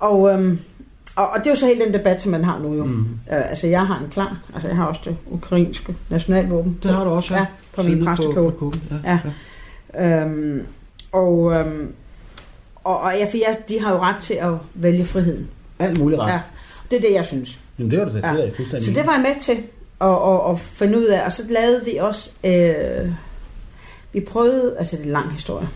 [0.00, 0.58] og, øhm,
[1.20, 2.84] og, og det er jo så hele den debat, som man har nu jo.
[2.84, 3.00] Mm.
[3.32, 4.38] Øh, altså, jeg har en klar.
[4.54, 6.78] Altså, jeg har også det ukrainske nationalvåben.
[6.82, 7.40] Det har du også, ja.
[7.40, 8.78] ja på min præstekåbe.
[9.04, 9.18] Ja.
[9.94, 10.22] ja.
[10.22, 10.66] Øhm,
[11.12, 11.92] og, øhm,
[12.84, 15.48] og, og ja, for jeg, de har jo ret til at vælge friheden.
[15.78, 16.32] Alt muligt ret.
[16.32, 16.40] Ja.
[16.90, 17.60] Det er det, jeg synes.
[17.78, 18.28] Jamen, det var det, det ja.
[18.28, 18.88] er fuldstændig.
[18.88, 19.56] Så det var jeg med til
[20.00, 21.24] at, at, at finde ud af.
[21.24, 22.32] Og så lavede vi også...
[22.44, 23.12] Øh,
[24.12, 24.74] vi prøvede...
[24.78, 25.68] Altså, det er en lang historie.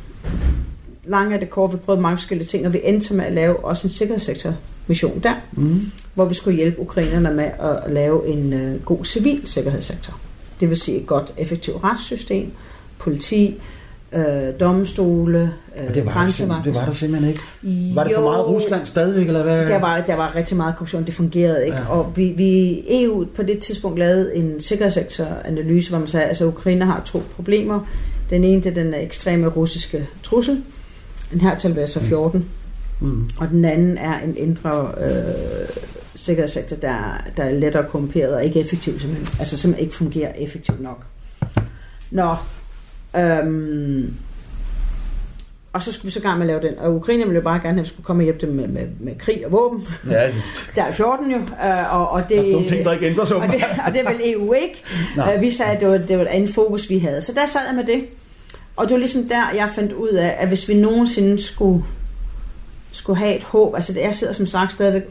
[1.05, 1.73] Lang er det kort.
[1.73, 4.55] Vi prøvede mange forskellige ting, og vi endte med at lave også en sikkerhedssektor
[4.87, 5.91] mission der, mm.
[6.15, 10.19] hvor vi skulle hjælpe ukrainerne med at lave en øh, god civil sikkerhedssektor.
[10.61, 12.53] Det vil sige et godt, effektivt retssystem,
[12.99, 13.61] politi,
[14.13, 17.95] øh, domstole, øh, det var, der, det var der simpelthen ikke.
[17.95, 19.67] Var det for meget Rusland stadigvæk, eller hvad?
[19.67, 21.79] Der var, der var rigtig meget korruption, det fungerede ikke.
[21.79, 21.89] Ja.
[21.89, 26.47] Og vi, vi, EU på det tidspunkt lavede en sikkerhedssektoranalyse, hvor man sagde, at altså,
[26.47, 27.81] Ukraine har to problemer.
[28.31, 30.63] Den ene det er den ekstreme russiske trussel.
[31.33, 32.41] En her til så 14.
[32.41, 32.47] Mm.
[33.39, 35.69] Og den anden er en indre øh,
[36.15, 39.39] sikkerhedssektor, der, der er lettere korrumperet og ikke effektiv, simpelthen.
[39.41, 41.05] Altså simpelthen ikke fungerer effektivt nok.
[42.11, 42.37] Nå,
[43.17, 44.15] øhm,
[45.73, 46.79] og så skulle vi så gang med at lave den.
[46.79, 48.69] Og Ukraine ville jo bare gerne have, at vi skulle komme og hjælpe dem med,
[48.69, 49.89] med, med krig og våben.
[50.11, 50.31] Ja,
[50.77, 51.37] der er 14 jo.
[51.37, 54.33] Øh, og, og det, ja, ting, der ikke ændrer sig og det, og det vil
[54.33, 54.85] EU ikke.
[55.35, 57.23] Øh, vi sagde, at det var, det var et andet fokus, vi havde.
[57.23, 58.05] Så der sad jeg med det.
[58.77, 61.85] Og det var ligesom der, jeg fandt ud af, at hvis vi nogensinde skulle,
[62.95, 65.03] skulle have et håb, altså jeg sidder som sagt stadigvæk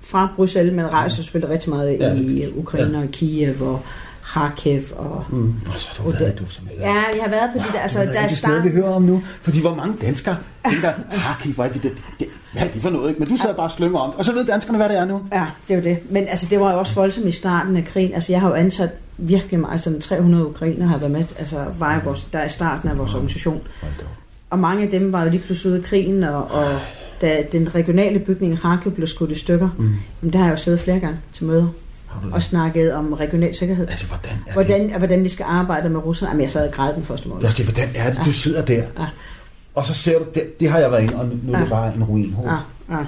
[0.00, 2.14] fra Bruxelles, men rejser selvfølgelig rigtig meget ja.
[2.14, 3.04] i Ukraine ja.
[3.04, 3.80] og Kiev og
[4.24, 5.24] Kharkiv og...
[5.30, 5.54] Mm.
[5.66, 7.78] Og så har du været, du som Ja, jeg har været på de der...
[7.78, 9.22] Altså, der er det sted, vi hører om nu.
[9.40, 10.36] Fordi hvor mange danskere
[10.70, 13.08] tænker, Kharkiv, hvad er det, det, det, hvad er det for noget?
[13.08, 13.20] Ikke?
[13.20, 15.22] Men du sidder bare og slømmer om Og så ved danskerne, hvad det er nu.
[15.32, 16.10] Ja, det er jo det.
[16.10, 18.14] Men altså, det var jo også voldsomt i starten af krigen.
[18.14, 19.72] Altså, jeg har jo ansat virkelig meget.
[19.72, 21.24] Altså, 300 ukrainer har været med.
[21.38, 23.60] Altså, var i vores, der i starten af vores organisation.
[24.50, 26.78] Og mange af dem var jo lige pludselig ude af krigen, og, og
[27.22, 29.94] da den regionale bygning i Kharkiv blev skudt i stykker, mm.
[30.22, 31.68] jamen, der har jeg jo siddet flere gange til møder
[32.32, 33.88] og snakket om regional sikkerhed.
[33.88, 34.98] Altså, hvordan er hvordan, det?
[34.98, 36.30] Hvordan vi skal arbejde med russerne.
[36.30, 37.42] Jamen, jeg sad og græd den første måned.
[37.42, 39.06] Det, hvordan er det, du sidder der, ja.
[39.74, 41.94] og så ser du, det, det har jeg været inde, og nu er det bare
[41.94, 42.36] en ruin.
[42.44, 42.56] Ja,
[42.94, 42.98] ja,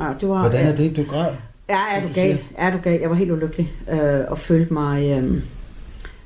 [0.00, 1.32] ja, det var, hvordan er det, du græd?
[1.68, 2.38] Ja, er du, du gal?
[2.56, 3.00] Er du gal?
[3.00, 5.42] Jeg var helt ulykkelig øh, og følte mig, øh,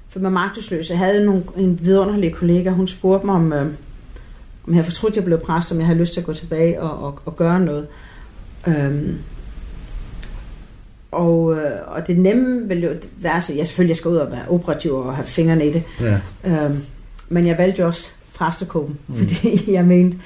[0.09, 0.91] følte mig magtesløs.
[0.91, 3.67] Jeg havde nogle, en vidunderlig kollega, hun spurgte mig om, øh,
[4.69, 6.83] om jeg fortrudt, at jeg blev præst, om jeg havde lyst til at gå tilbage
[6.83, 7.87] og, og, og gøre noget.
[8.67, 9.19] Øhm,
[11.13, 14.49] og, øh, og det nemme vil jo være, at jeg selvfølgelig skal ud og være
[14.49, 15.83] operativ og have fingrene i det.
[16.01, 16.19] Ja.
[16.45, 16.83] Øhm,
[17.29, 19.17] men jeg valgte jo også præstekåben, mm.
[19.17, 20.19] fordi jeg mente,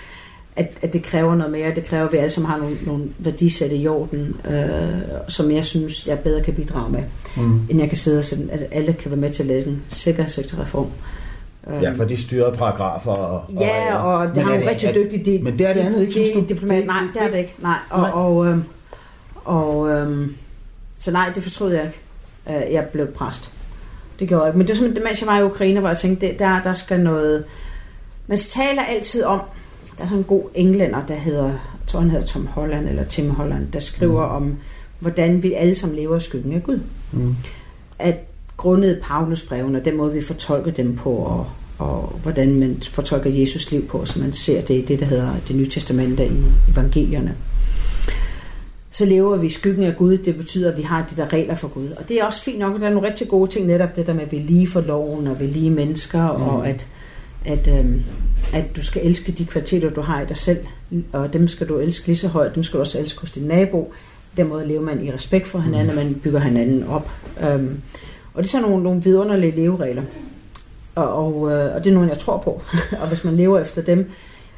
[0.57, 1.75] at, at det kræver noget mere.
[1.75, 4.89] Det kræver, at vi alle sammen har nogle, nogle værdisætte i orden, øh,
[5.29, 7.03] som jeg synes, jeg bedre kan bidrage med,
[7.37, 7.61] mm.
[7.69, 9.83] end jeg kan sidde og sådan, at alle kan være med til at lave en
[9.89, 10.87] sikkerhedssektorreform.
[11.67, 13.11] Ja, for de styrer paragrafer.
[13.11, 15.25] Og, ja, og, og det har nogle rigtig dygtige...
[15.25, 16.45] De, men det er det andet ikke, synes du?
[16.49, 17.55] Diplomat, nej, det er det ikke.
[17.59, 18.11] Nej, og, nej.
[18.11, 18.59] og, øh,
[19.45, 20.29] og øh,
[20.99, 21.99] så nej, det fortrød jeg ikke,
[22.47, 23.53] at jeg blev præst.
[24.19, 24.59] Det gjorde jeg ikke.
[24.59, 27.01] Men det var simpelthen, mens jeg var i Ukraine, hvor jeg tænkte, der, der skal
[27.01, 27.45] noget...
[28.27, 29.41] Man taler altid om,
[29.99, 33.05] der er sådan en god englænder, der hedder, jeg tror han hedder Tom Holland, eller
[33.05, 34.35] Tim Holland, der skriver mm.
[34.35, 34.57] om,
[34.99, 36.81] hvordan vi alle sammen lever i skyggen af Gud.
[37.13, 37.37] Mm.
[37.99, 38.28] At
[38.59, 41.47] grundet Paulus brevene, den måde vi fortolker dem på, og,
[41.79, 45.35] og hvordan man fortolker Jesus liv på, så man ser det i det, der hedder
[45.49, 47.35] det nye testamente i evangelierne
[48.99, 50.17] så lever vi i skyggen af Gud.
[50.17, 51.89] Det betyder, at vi har de der regler for Gud.
[51.91, 54.07] Og det er også fint nok, at der er nogle rigtig gode ting, netop det
[54.07, 56.43] der med, at vi er lige for loven, og vi er lige mennesker, mm.
[56.43, 56.87] og at,
[57.45, 58.03] at, øhm,
[58.53, 60.59] at du skal elske de kvaliteter, du har i dig selv,
[61.13, 63.43] og dem skal du elske lige så højt, dem skal du også elske hos din
[63.43, 63.93] nabo.
[64.37, 65.99] Den måde lever man i respekt for hinanden, mm.
[65.99, 67.11] og man bygger hinanden op.
[67.41, 67.81] Øhm,
[68.39, 70.03] og det er sådan nogle, nogle vidunderlige leveregler.
[70.95, 72.63] Og, og, øh, og det er nogle, jeg tror på.
[73.01, 74.11] og hvis man lever efter dem,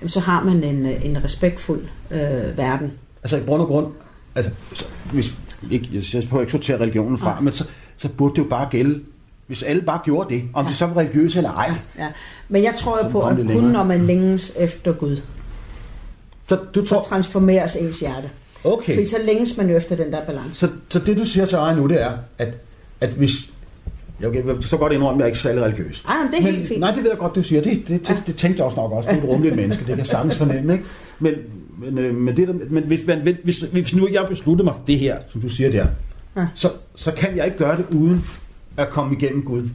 [0.06, 3.86] så har man en, en respektfuld øh, verden Altså i grund og grund,
[4.34, 5.34] altså, så, hvis,
[5.70, 7.40] ikke, jeg prøver ikke sortere religionen fra, ja.
[7.40, 9.00] men så, så burde det jo bare gælde
[9.46, 10.68] hvis alle bare gjorde det, om ja.
[10.68, 11.70] det så var religiøse eller ej.
[11.98, 12.08] Ja.
[12.48, 15.16] Men jeg tror jo på, at kun når man længes efter Gud,
[16.48, 17.02] så, du tror...
[17.02, 18.30] så transformeres ens hjerte.
[18.64, 18.94] Okay.
[18.94, 20.54] Fordi så længes man jo efter den der balance.
[20.54, 22.54] Så, så det du siger til mig nu, det er, at,
[23.00, 23.50] at hvis...
[24.22, 26.04] Jeg vil så godt indrømme, at jeg er ikke særlig religiøs.
[26.04, 26.80] Nej, men det er men, helt fint.
[26.80, 27.62] Nej, det ved jeg godt, du siger.
[27.62, 29.11] Det, det, det, det tænkte jeg også nok også.
[29.11, 30.72] Det er et rummeligt menneske, det kan jeg sagtens fornemme.
[30.72, 30.85] Ikke?
[31.18, 31.35] Men,
[31.78, 34.83] men, øh, men, det, der, men hvis, man, hvis, hvis nu jeg beslutter mig for
[34.87, 35.87] det her, som du siger der,
[36.37, 36.46] ja.
[36.54, 38.24] så, så kan jeg ikke gøre det uden
[38.76, 39.68] at komme igennem Gud.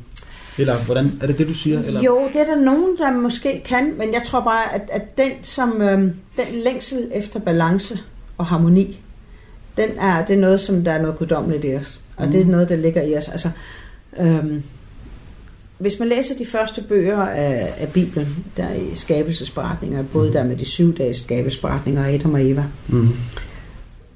[0.57, 1.83] Eller hvordan, er det det, du siger?
[1.83, 2.01] Eller?
[2.01, 5.31] Jo, det er der nogen, der måske kan, men jeg tror bare, at, at den,
[5.43, 5.99] som, øh,
[6.37, 7.99] den længsel efter balance
[8.37, 8.99] og harmoni,
[9.77, 11.99] den er, det er noget, som der er noget guddommeligt i os.
[12.17, 12.31] Og mm.
[12.31, 13.29] det er noget, der ligger i os.
[13.29, 13.49] Altså,
[14.19, 14.63] øhm,
[15.77, 20.43] hvis man læser de første bøger af, af Bibelen, der er i skabelsesberetninger, både der
[20.43, 23.09] med de syv dages skabelsesberetninger og Adam og Eva, mm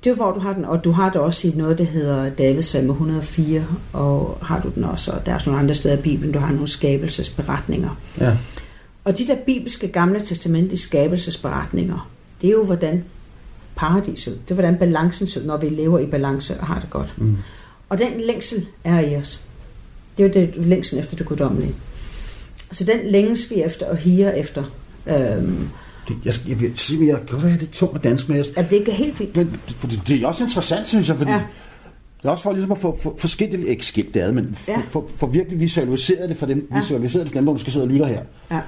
[0.03, 2.29] det er hvor du har den, og du har det også i noget, der hedder
[2.29, 5.97] Davids salme 104, og har du den også, og der er også nogle andre steder
[5.97, 7.89] i Bibelen, du har nogle skabelsesberetninger.
[8.19, 8.37] Ja.
[9.03, 12.09] Og de der bibelske gamle testamentiske skabelsesberetninger,
[12.41, 13.03] det er jo hvordan
[13.75, 17.13] paradiset, det er hvordan balancen ser når vi lever i balance og har det godt.
[17.17, 17.37] Mm.
[17.89, 19.41] Og den længsel er i os.
[20.17, 21.75] Det er jo det længsel efter det guddommelige.
[22.71, 24.63] Så den længes vi efter og higer efter.
[25.07, 25.69] Øhm,
[26.07, 28.43] det, jeg, jeg, jeg, jeg, jeg kan være lidt tung at danse med.
[28.57, 29.35] Ja, det er helt fint.
[29.35, 31.37] Men, det, det er også interessant, synes jeg, fordi ja.
[32.21, 34.77] det er også for ligesom at få for, forskelligt, ikke skilt det ad, men ja.
[34.77, 36.79] for, for, for, virkelig visualiseret det for dem, ja.
[36.79, 38.21] visualiseret det for dem, der skal sidde og lytte her.
[38.51, 38.59] Ja.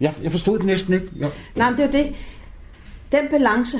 [0.00, 1.06] Jeg, jeg forstod det næsten ikke.
[1.18, 2.12] Jeg, Nej, men det er det.
[3.12, 3.78] Den balance,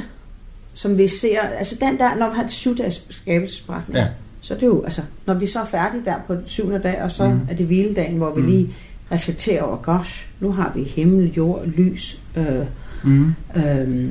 [0.75, 4.09] som vi ser, altså den der, når vi har et syvdags skabelsesberetning, ja.
[4.43, 7.03] Så det er jo, altså, når vi så er færdige der på den syvende dag,
[7.03, 7.41] og så mm.
[7.51, 8.47] er det hviledagen, hvor vi mm.
[8.47, 8.75] lige
[9.13, 12.67] reflektere over, gosh, nu har vi himmel, jord, lys, øh,
[13.05, 13.35] mm.
[13.57, 14.11] øh,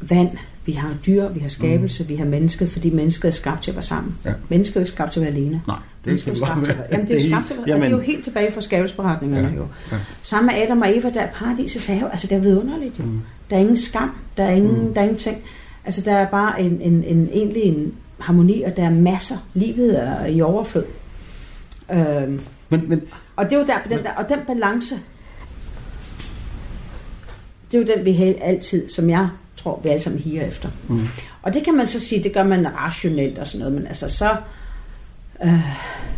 [0.00, 0.30] vand,
[0.66, 2.08] vi har dyr, vi har skabelse, mm.
[2.08, 4.14] vi har mennesket, fordi mennesket er skabt til at være sammen.
[4.24, 4.32] Ja.
[4.48, 5.62] Mennesket er ikke skabt til at være alene.
[5.66, 6.76] Nej, det er skabt til at være.
[6.92, 9.48] Jamen, det er jo skabt til at være, det er jo helt tilbage fra skabelsesberetningerne
[9.48, 9.54] ja.
[9.54, 9.66] jo.
[9.92, 9.96] Ja.
[10.22, 13.04] Sammen med Adam og Eva, der er paradiset sagde jo, altså det er vidunderligt jo.
[13.04, 13.20] Mm.
[13.50, 14.94] Der er ingen skam, der er ingen, mm.
[14.94, 15.38] der er ingenting.
[15.84, 19.36] Altså der er bare en, en, en, egentlig en harmoni, og der er masser.
[19.54, 20.84] Livet er i overflod.
[21.92, 23.02] Øhm, men, men,
[23.36, 24.94] og det er jo der, den der, og den balance,
[27.72, 30.68] det er jo den, vi altid, som jeg tror, vi alle sammen higer efter.
[30.88, 31.06] Mm.
[31.42, 34.08] Og det kan man så sige, det gør man rationelt og sådan noget, men altså
[34.08, 34.36] så...
[35.44, 35.60] Øh...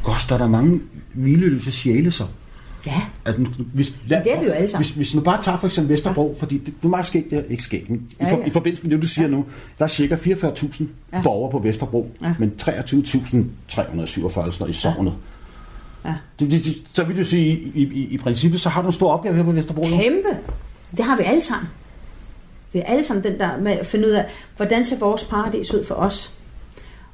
[0.02, 0.80] Godt, der er der mange
[1.12, 2.24] hvileløse sjæle så.
[2.86, 4.84] Ja, altså, hvis, ja det er vi jo alle sammen.
[4.84, 6.42] Hvis, hvis nu bare tager for eksempel Vesterbro, ja.
[6.42, 8.30] fordi det, det er meget skægt, det er ikke skægt, men ja, ja.
[8.30, 9.30] I, for, i forbindelse med det, du siger ja.
[9.30, 9.44] nu,
[9.78, 11.22] der er cirka 44.000 ja.
[11.22, 12.34] borgere på Vesterbro, ja.
[12.38, 15.14] men 23.347 i sovnet.
[16.04, 16.04] Ja.
[16.04, 16.14] Ja.
[16.40, 18.92] Det, det, det, så vil du sige, i, i, i princippet, så har du en
[18.92, 19.82] stor opgave her på Vesterbro.
[19.82, 20.28] Kæmpe!
[20.96, 21.68] Det har vi alle sammen.
[22.72, 25.74] Vi er alle sammen den der med at finde ud af, hvordan ser vores paradis
[25.74, 26.34] ud for os?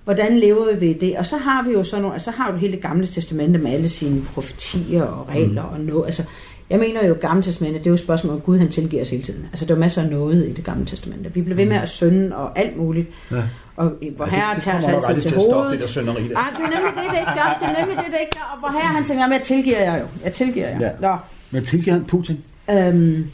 [0.05, 1.19] Hvordan lever vi det?
[1.19, 3.59] Og så har vi jo sådan nogle, altså så har du hele det gamle testamente
[3.59, 5.73] med alle sine profetier og regler mm.
[5.73, 6.07] og noget.
[6.07, 6.25] Altså,
[6.71, 9.11] jeg mener jo, gamle testamente, det er jo et spørgsmål om Gud, han tilgiver os
[9.11, 9.47] hele tiden.
[9.53, 11.35] Altså, der er masser af noget i det gamle testamente.
[11.35, 11.83] Vi bliver ved med mm.
[11.83, 13.09] at synde og alt muligt.
[13.31, 13.43] Ja.
[13.77, 15.81] Og hvor ja, herre tager sig altid til hovedet.
[15.81, 16.17] Det, der det.
[16.17, 17.59] Ah, det er nemlig det, det ikke gør.
[17.61, 18.51] Det er nemlig det, det ikke gør.
[18.53, 20.07] Og hvor herre han tænker, jeg tilgiver jeg jo.
[20.25, 20.79] Jeg tilgiver jer.
[20.81, 20.91] Ja.
[21.01, 21.17] Nå.
[21.51, 22.45] Men tilgiver han Putin?
[22.71, 23.27] Øhm,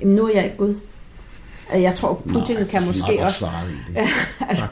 [0.00, 0.74] jamen, nu er jeg ikke Gud.
[1.74, 3.48] Jeg tror, Putin Nej, kan måske også...
[3.94, 4.08] Ja,
[4.48, 4.64] altså,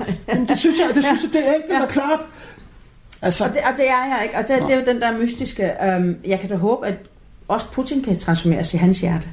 [0.49, 1.83] det synes jeg, det synes jeg, det er ikke, ja.
[1.83, 2.21] er klart.
[3.23, 3.45] Altså.
[3.45, 4.37] Og, det, og det er jeg ikke.
[4.37, 5.73] Og det, det er jo den der mystiske...
[5.85, 6.95] Øhm, jeg kan da håbe, at
[7.49, 9.27] også Putin kan transformeres i hans hjerte.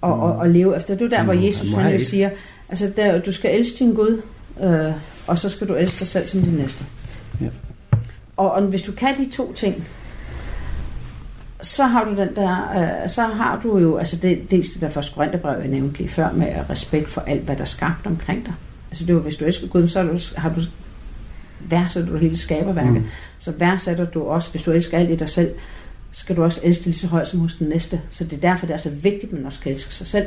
[0.00, 0.22] Og, mm.
[0.22, 0.94] og, og leve efter.
[0.94, 2.30] Det er der, hvor mm, Jesus han jo siger,
[2.68, 4.22] altså der, du skal elske din Gud,
[4.60, 4.92] øh,
[5.26, 6.84] og så skal du elske dig selv som din næste.
[7.40, 7.46] Ja.
[8.36, 9.84] Og, og hvis du kan de to ting,
[11.62, 14.90] så har du den der, øh, så har du jo, altså det, dels det der
[14.90, 18.46] første Korintherbrev, jeg nævnte lige før, med respekt for alt, hvad der er skabt omkring
[18.46, 18.54] dig.
[18.90, 20.60] Altså det var, hvis du elsker Gud, så har du, har du
[21.60, 22.94] værdsætter du hele skaberværket.
[22.94, 23.06] Mm.
[23.38, 25.50] Så værdsætter du også, hvis du elsker alt i dig selv,
[26.12, 28.00] skal du også elske lige så højt som hos den næste.
[28.10, 30.26] Så det er derfor, det er så vigtigt, at man også kan elske sig selv.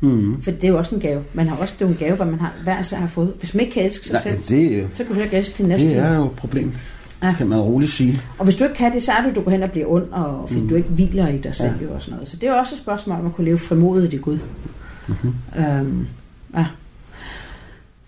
[0.00, 0.42] Mm.
[0.42, 1.22] For det er jo også en gave.
[1.32, 3.32] Man har også det er en gave, hvad man har, hver sig har fået.
[3.38, 5.68] Hvis man ikke kan elske sig Nej, selv, det, så kan du ikke elske din
[5.68, 5.88] næste.
[5.88, 6.74] Det er jo et problem,
[7.28, 7.34] ja.
[7.38, 8.20] kan man roligt sige.
[8.38, 10.12] Og hvis du ikke kan det, så er det, du går hen og bliver ond,
[10.12, 10.68] og fordi mm.
[10.68, 11.94] du ikke hviler i dig selv ja.
[11.94, 12.28] og sådan noget.
[12.28, 14.38] Så det er også et spørgsmål, om at kunne leve frimodigt i Gud.
[15.06, 15.34] Mm-hmm.
[15.58, 16.06] Øhm,
[16.54, 16.66] ja.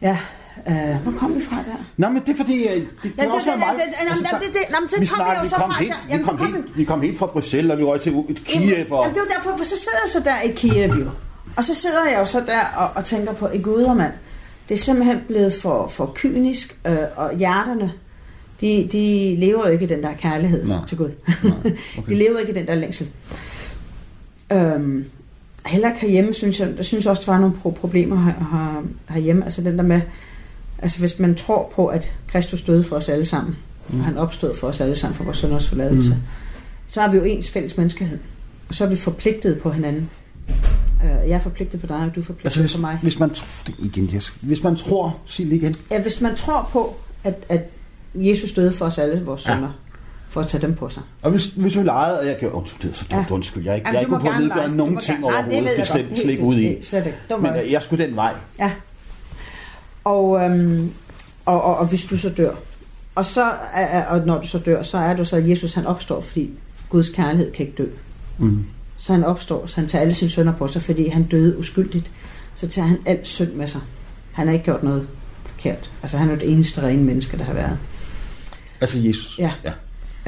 [0.02, 0.18] Ja,
[0.66, 1.84] Uh, hvor kom vi fra der?
[1.96, 3.80] Nå, men det er fordi, det, det, ja, også det, meget...
[4.10, 7.18] Altså, det, det, det, vi, snak, vi, kom helt, vi, kom helt, vi kom helt
[7.18, 8.12] fra Bruxelles, og vi røg til
[8.44, 8.92] Kiev.
[8.92, 9.02] Og...
[9.02, 11.10] Jamen, det var derfor, for så sidder jeg så der i Kiev jo.
[11.56, 14.12] Og så sidder jeg jo så der og, og tænker på, i guder mand,
[14.68, 17.92] det er simpelthen blevet for, for kynisk, øh, og hjerterne,
[18.60, 20.86] de, de lever jo ikke i den der kærlighed Nej.
[20.88, 21.10] til Gud.
[21.44, 21.52] Nej.
[21.98, 22.08] Okay.
[22.08, 23.08] de lever ikke i den der længsel.
[24.52, 25.04] Øhm,
[25.66, 28.82] heller ikke herhjemme, synes jeg, der synes også, der var nogle problemer her, her,
[29.14, 29.44] herhjemme.
[29.44, 30.00] Altså den der med,
[30.78, 33.56] altså hvis man tror på, at Kristus døde for os alle sammen,
[33.88, 33.98] mm.
[33.98, 36.20] og han opstod for os alle sammen, for vores sønders forladelse, mm.
[36.88, 38.18] så har vi jo ens fælles menneskehed.
[38.68, 40.10] Og så er vi forpligtet på hinanden.
[41.04, 42.98] Øh, jeg er forpligtet på dig, og du er forpligtet altså, hvis, på mig.
[43.02, 43.30] Hvis man,
[43.78, 44.28] igen, yes.
[44.40, 45.74] hvis man tror, sig det igen.
[45.90, 47.60] Ja, hvis man tror på, at, at
[48.16, 49.54] Jesus døde for os alle, vores ja.
[49.54, 49.70] sønner,
[50.28, 51.02] for at tage dem på sig.
[51.22, 52.50] Og hvis, hvis vi legede, og jeg kan...
[52.50, 53.24] Undskyld, så ja.
[53.30, 55.64] undskyld, jeg er ikke, jeg er ikke på at nedgøre nogen ting overhovedet.
[55.64, 56.82] Det, det er slet, slet ikke ude i.
[56.82, 57.18] Slet ikke.
[57.40, 58.34] Men øh, jeg skulle den vej.
[58.58, 58.70] Ja.
[60.04, 60.92] Og, øhm,
[61.46, 62.54] og, og, og hvis du så dør,
[63.14, 63.52] og, så,
[64.08, 66.50] og når du så dør, så er du så, at Jesus han opstår, fordi
[66.88, 67.86] Guds kærlighed kan ikke dø.
[68.38, 68.64] Mm.
[68.98, 72.10] Så han opstår, så han tager alle sine sønner på sig, fordi han døde uskyldigt.
[72.54, 73.80] Så tager han alt synd med sig.
[74.32, 75.08] Han har ikke gjort noget
[75.44, 75.90] forkert.
[76.02, 77.78] Altså han er det eneste rene menneske, der har været.
[78.80, 79.38] Altså Jesus?
[79.38, 79.52] Ja.
[79.64, 79.72] ja.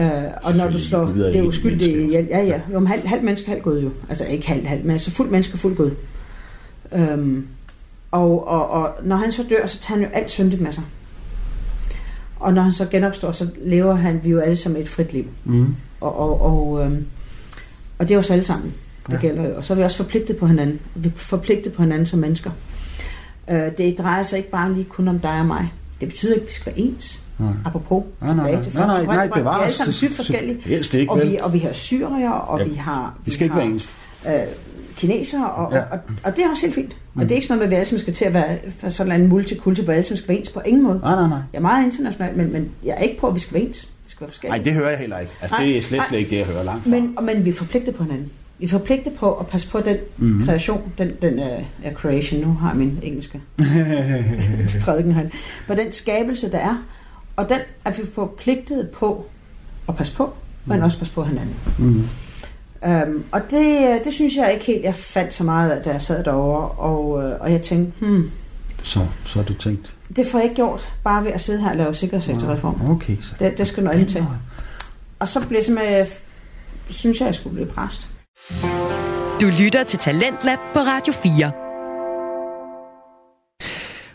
[0.01, 2.61] Øh, og når du slår det er uskyldigt ja, ja, ja.
[2.73, 3.91] Jo, halv, halv menneske, halv Gud jo.
[4.09, 5.91] Altså ikke halv, halv, men altså fuld menneske, fuld Gud.
[6.95, 7.47] Øhm,
[8.11, 10.83] og, og, og når han så dør, så tager han jo alt syndigt med sig.
[12.37, 15.25] Og når han så genopstår, så lever han vi jo alle sammen et frit liv.
[15.45, 15.75] Mm.
[16.01, 17.07] Og, og, og, øhm,
[17.99, 18.75] og det er os alle sammen,
[19.07, 19.19] det ja.
[19.19, 19.57] gælder jo.
[19.57, 20.81] Og så er vi også forpligtet på hinanden.
[20.95, 22.51] Vi er forpligtet på hinanden som mennesker.
[23.51, 25.73] Øh, det drejer sig ikke bare lige kun om dig og mig.
[26.01, 27.23] Det betyder ikke, at vi skal være ens.
[27.39, 27.53] Nej.
[27.65, 29.45] Apropos nej, nej, nej, til nej, nej, nej, bevares.
[29.45, 30.61] Vi er alle sammen sygt forskellige.
[30.65, 33.15] Helst ikke, og, vi, og vi har syrier, og ja, vi har...
[33.25, 33.89] Vi skal vi ikke har, være ens.
[34.27, 34.55] Øh,
[34.99, 35.81] kinesere, og, ja.
[35.81, 36.97] og, og, og det er også helt fint.
[37.15, 37.21] Mm.
[37.21, 38.89] Og det er ikke sådan noget med, at vi alle skal til at være for
[38.89, 40.99] sådan en multikultur, hvor alle sammen skal være ens på ingen måde.
[40.99, 41.39] Nej, nej, nej.
[41.53, 43.89] Jeg er meget international, men, men jeg er ikke på, at vi skal være ens.
[44.05, 44.59] Vi skal være forskellige.
[44.59, 45.33] Nej, det hører jeg heller ikke.
[45.41, 46.91] Altså, nej, det er slet, slet ikke det, jeg hører langt fra.
[46.91, 48.31] Men, men vi er forpligtet på hinanden.
[48.59, 50.47] Vi er forpligtet på at passe på den mm-hmm.
[50.47, 51.39] kreation, den, den
[51.85, 53.41] uh, creation, nu har jeg min engelske
[54.85, 55.29] prædiken her,
[55.67, 56.85] på den skabelse, der er.
[57.39, 59.27] Og den er vi forpligtet på
[59.89, 60.35] at passe på,
[60.65, 60.85] men mm.
[60.85, 61.57] også passe på hinanden.
[61.79, 62.09] Mm.
[62.87, 66.03] Um, og det, det synes jeg ikke helt, jeg fandt så meget af, da jeg
[66.03, 68.31] sad derovre, og, uh, og jeg tænkte, hmm,
[68.83, 69.95] så, så har du tænkt?
[70.17, 72.91] Det får jeg ikke gjort, bare ved at sidde her og lave sikkerhedssektorreform.
[72.91, 73.17] Okay.
[73.23, 74.27] Så det, det skal noget ind til.
[75.19, 76.09] Og så blev det jeg
[76.89, 78.09] synes jeg, jeg skulle blive præst.
[79.41, 81.68] Du lytter til Talentlab på Radio 4.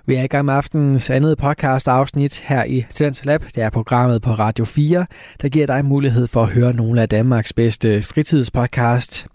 [0.06, 3.44] Vi er i gang med aftenens andet podcast afsnit her i Talents Lab.
[3.56, 5.06] Det er programmet på Radio 4,
[5.42, 9.28] der giver dig mulighed for at høre nogle af Danmarks bedste fritidspodcast.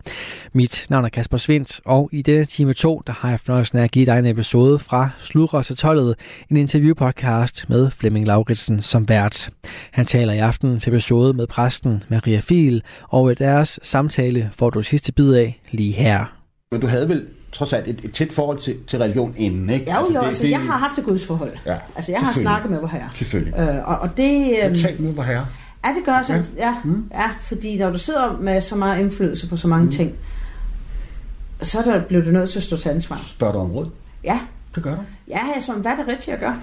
[0.52, 3.84] Mit navn er Kasper Svindt, og i denne time 2, der har jeg fornøjelsen af
[3.84, 6.14] at give dig en episode fra Sludre til Tollet,
[6.50, 9.50] en interviewpodcast med Flemming Lauritsen som vært.
[9.90, 15.12] Han taler i aftenens episode med præsten Maria Fil, og deres samtale får du sidste
[15.12, 16.34] bid af lige her.
[16.72, 19.84] Men du havde vel trods alt et, et tæt forhold til, til religion inden, ikke?
[19.88, 21.52] Ja, jo, altså, jo, det, altså, det, jeg har haft et gudsforhold.
[21.66, 23.08] Ja, altså, jeg har snakket med vor herre.
[23.14, 23.54] Selvfølgelig.
[23.58, 24.56] Øh, og, og det...
[24.64, 25.46] Øh, talt med vor herre.
[25.84, 26.32] Ja, det gør så.
[26.32, 26.42] Ja.
[26.56, 27.10] Ja, mm.
[27.12, 29.92] ja, fordi når du sidder med så meget indflydelse på så mange mm.
[29.92, 30.14] ting,
[31.62, 33.20] så der, bliver du nødt til at stå til ansvar.
[33.26, 33.90] Spørger du om råd?
[34.24, 34.40] Ja.
[34.74, 35.00] Det gør du?
[35.28, 36.56] Ja, altså, hvad er det rigtigt at gøre?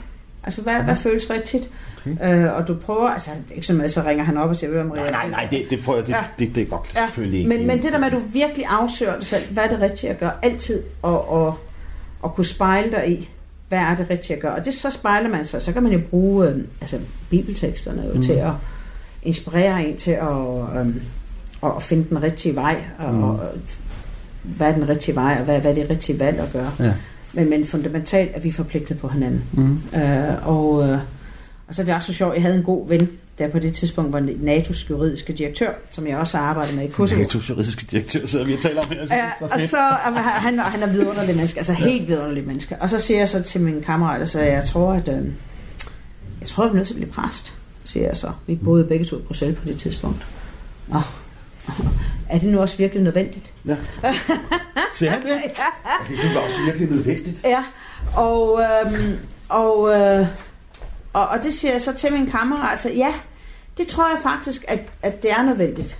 [0.46, 0.82] Altså, hvad, ja.
[0.82, 1.70] hvad føles rigtigt?
[2.06, 2.46] Okay.
[2.46, 5.02] Øh, og du prøver, altså ikke som så ringer han op og siger, Maria...
[5.02, 6.24] Nej, nej, nej, det, det, prøver, det, ja.
[6.40, 7.06] det, det, er godt, ja.
[7.06, 7.50] selvfølgelig ikke.
[7.50, 10.12] Men, men det der med, at du virkelig afsøger dig selv, hvad er det rigtigt
[10.12, 10.32] at gøre?
[10.42, 11.58] Altid og, og,
[12.22, 13.30] og kunne spejle dig i,
[13.70, 14.56] hvad er det rigtigt at gøre?
[14.56, 18.14] Og det så spejler man sig, så kan man jo bruge øh, altså, bibelteksterne jo,
[18.14, 18.22] mm.
[18.22, 18.52] til at
[19.24, 20.28] inspirere en til at,
[20.78, 20.96] øh,
[21.64, 23.24] at finde den rigtige vej, og, mm.
[23.24, 23.40] og
[24.44, 26.72] hvad er den rigtige vej, og hvad, hvad er det rigtige valg at gøre.
[26.80, 26.94] Ja.
[27.36, 29.44] Men, men fundamentalt er vi forpligtet på hinanden.
[29.52, 30.00] Mm.
[30.00, 31.00] Øh, og, øh,
[31.68, 33.74] og så er det også så sjovt, jeg havde en god ven, der på det
[33.74, 37.24] tidspunkt var NATO's juridiske direktør, som jeg også har arbejdet med i Kosovo.
[37.24, 39.16] NATO's juridiske direktør sidder vi og taler om her.
[39.18, 39.78] Ja, så og så,
[40.18, 41.86] han, han er vidunderlig menneske, altså ja.
[41.86, 42.76] helt vidunderlig menneske.
[42.80, 45.26] Og så siger jeg så til min kammerat, så jeg tror, at øh,
[46.40, 47.54] jeg tror, jeg er nødt til at blive præst,
[47.86, 48.32] siger jeg så.
[48.48, 50.26] Vi boede begge to i Bruxelles på det tidspunkt.
[50.88, 51.02] Nå,
[52.30, 53.54] er det nu også virkelig nødvendigt?
[53.66, 53.78] Ja.
[54.94, 55.30] Siger han det?
[55.30, 56.16] ja.
[56.24, 57.44] Det var også virkelig nødvendigt.
[57.44, 57.64] Ja,
[58.16, 59.18] og, øhm,
[59.50, 60.28] og, øh,
[61.14, 63.14] og, og det siger jeg så til min kammerat, altså ja,
[63.78, 65.98] det tror jeg faktisk, at, at det er nødvendigt,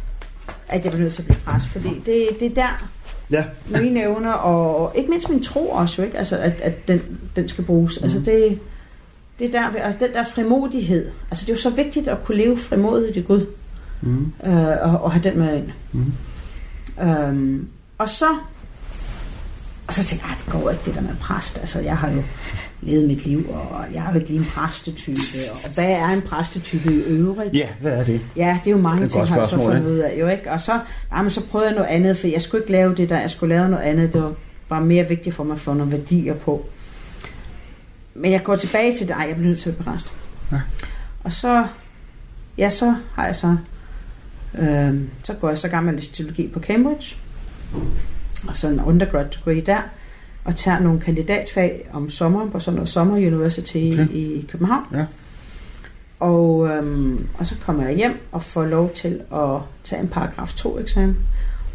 [0.68, 2.90] at jeg bliver nødt til at blive præst, fordi det, det er der,
[3.32, 3.44] ja.
[3.82, 6.18] mine evner, og, og ikke mindst min tro også, ikke?
[6.18, 8.00] Altså, at, at den, den skal bruges.
[8.00, 8.04] Mm.
[8.04, 8.60] Altså det,
[9.40, 12.38] det er der, og den der frimodighed, altså det er jo så vigtigt at kunne
[12.38, 13.46] leve frimodigt i Gud
[14.02, 14.34] mm.
[14.46, 15.72] øh, og, og have den med ind.
[15.92, 16.14] Mm.
[17.02, 17.68] Øhm,
[17.98, 18.26] og så
[19.88, 21.58] og så tænkte jeg, det går ikke det der med præst.
[21.58, 22.24] Altså, jeg har jo
[22.82, 25.20] levet mit liv, og jeg har jo ikke lige en præstetype.
[25.52, 27.54] Og hvad er en præstetype i øvrigt?
[27.54, 28.22] Ja, hvad er det?
[28.36, 30.20] Ja, det er jo mange det ting, har jeg så fundet ud af.
[30.20, 30.52] Jo, ikke?
[30.52, 30.80] Og så,
[31.12, 33.20] nej, men så prøvede jeg noget andet, for jeg skulle ikke lave det der.
[33.20, 34.14] Jeg skulle lave noget andet.
[34.14, 34.34] Det var
[34.70, 36.66] bare mere vigtigt for mig at få nogle værdier på.
[38.14, 39.14] Men jeg går tilbage til det.
[39.14, 40.14] Ej, jeg bliver nødt til at være præst.
[40.52, 40.62] Ja.
[41.24, 41.66] Og så,
[42.58, 43.58] ja, så har jeg så
[44.58, 47.16] Øh, så går jeg så gammel teologi på Cambridge.
[48.48, 49.82] og så en undergrad degree der,
[50.46, 54.10] og tager nogle kandidatfag om sommeren på sådan noget Sommer University okay.
[54.10, 54.86] i København.
[54.94, 55.06] Ja.
[56.20, 60.54] Og, øhm, og så kommer jeg hjem og får lov til at tage en paragraf
[60.54, 61.18] 2 eksamen,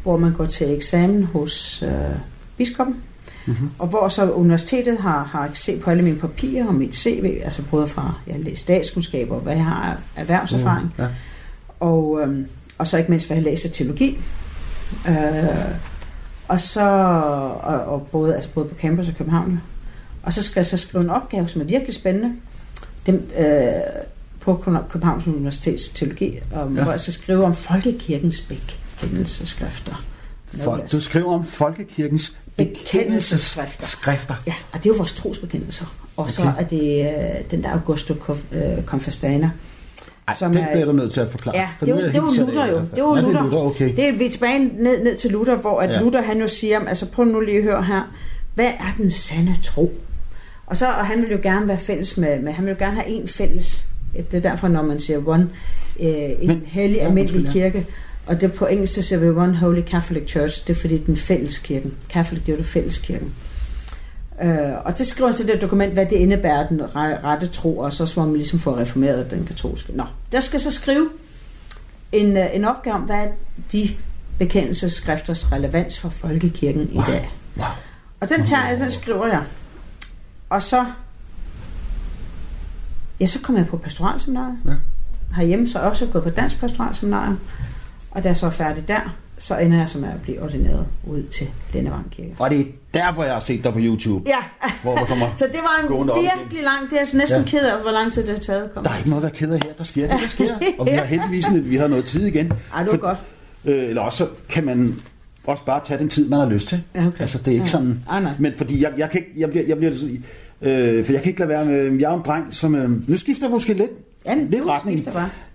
[0.03, 1.91] hvor man går til eksamen hos øh,
[2.57, 2.97] biskoppen,
[3.47, 3.70] mm-hmm.
[3.78, 7.62] og hvor så universitetet har, har set på alle mine papirer og mit CV, altså
[7.70, 11.09] både fra, jeg har læst statskundskaber, hvad jeg har erhvervserfaring, mm, ja.
[11.81, 12.47] og, øhm,
[12.81, 14.18] og så ikke mindst, hvad jeg læser teologi.
[15.09, 15.14] Øh,
[16.49, 16.81] og så,
[17.62, 19.61] og, og både, altså både på campus og København.
[20.22, 22.33] Og så skal jeg så skrive en opgave, som er virkelig spændende.
[23.07, 23.72] Dem, øh,
[24.41, 26.83] på Københavns Universitets teologi, om, ja.
[26.83, 30.05] hvor jeg skal skrive om folkekirkens bekendelseskrifter.
[30.47, 33.87] For, du skriver om folkekirkens bekendelseskrifter.
[33.87, 34.35] Skrifter.
[34.47, 35.85] Ja, og det er jo vores trosbekendelser.
[36.16, 36.33] Og okay.
[36.33, 38.14] så er det øh, den der Augusto
[38.53, 39.51] øh, Confestana.
[40.28, 41.56] Ej, som det bliver du nødt til at forklare.
[41.56, 42.82] Ja, det var, det var Luther jo.
[42.94, 43.30] Det var Luther.
[43.30, 43.96] Det er, Luther, okay.
[43.96, 46.00] det er vi er tilbage ned, ned til Luther, hvor at ja.
[46.00, 48.14] Luther han jo siger, altså prøv nu lige at høre her,
[48.54, 49.94] hvad er den sande tro?
[50.66, 52.96] Og så og han vil jo gerne være fælles med, med han vil jo gerne
[52.96, 55.48] have en fælles det er derfor, når man siger one,
[56.00, 57.52] øh, en Men, hellig ja, almindelig ja.
[57.52, 57.86] kirke,
[58.26, 61.16] og det på engelsk, så siger vi One Holy Catholic Church, det er fordi den
[61.16, 61.94] fælles kirken.
[62.08, 63.34] Catholic, det er jo det fælles kirken.
[64.43, 68.12] Øh, og det skriver til det dokument, hvad det indebærer, den rette tro, og så
[68.16, 69.93] må man ligesom få reformeret den katolske.
[69.97, 71.09] Nå, der skal så skrive
[72.12, 73.26] en, øh, en opgave om, hvad
[73.72, 73.91] de
[74.38, 77.03] bekendelsesskrifters relevans for folkekirken wow.
[77.03, 77.30] i dag.
[77.57, 77.66] Wow.
[78.20, 79.43] Og den, tager, den skriver jeg.
[80.51, 80.84] Og så
[83.20, 84.59] Ja, så kom jeg på pastoralseminariet.
[84.66, 84.74] Ja.
[85.36, 87.38] Herhjemme så også gået på dansk pastoralseminarium.
[88.11, 91.22] Og da jeg så er færdig der, så ender jeg som at blive ordineret ud
[91.22, 92.34] til Lindevang Kirke.
[92.38, 94.30] Og det er derfor, jeg har set dig på YouTube.
[94.30, 94.68] Ja.
[94.82, 97.48] Hvor du kommer så det var en virkelig lang, det er altså næsten ja.
[97.48, 98.70] ked af, hvor lang tid det har taget.
[98.74, 99.72] Der er ikke noget at være ked af her.
[99.78, 100.54] Der sker det, der sker.
[100.78, 102.52] Og vi har heldigvis vi har noget tid igen.
[102.74, 103.18] Ej, det var For, godt.
[103.64, 104.96] Øh, eller også kan man
[105.44, 106.82] også bare tage den tid, man har lyst til.
[106.94, 107.20] Ja, okay.
[107.20, 107.68] Altså, det er ikke ja.
[107.68, 108.04] sådan...
[108.11, 108.32] Ej, nej.
[108.38, 109.92] Men fordi jeg, jeg, kan ikke, jeg, bliver, jeg bliver
[110.62, 112.74] Øh, for jeg kan ikke lade være med, jeg er en dreng, som...
[112.74, 113.90] Øh, nu skifter jeg måske lidt,
[114.26, 115.06] ja, lidt retning.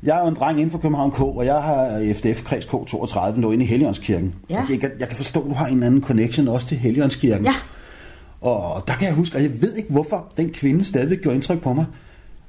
[0.04, 3.40] Jeg er jo en dreng inden for København K, og jeg har FDF Kreds K32,
[3.40, 4.36] lå inde i Helligåndskirken.
[4.50, 4.66] Ja.
[4.70, 7.46] Jeg, jeg, jeg kan forstå, at du har en anden connection også til Helligåndskirken.
[7.46, 7.56] Ja.
[8.42, 11.62] Og der kan jeg huske, og jeg ved ikke, hvorfor den kvinde stadigvæk gjorde indtryk
[11.62, 11.86] på mig.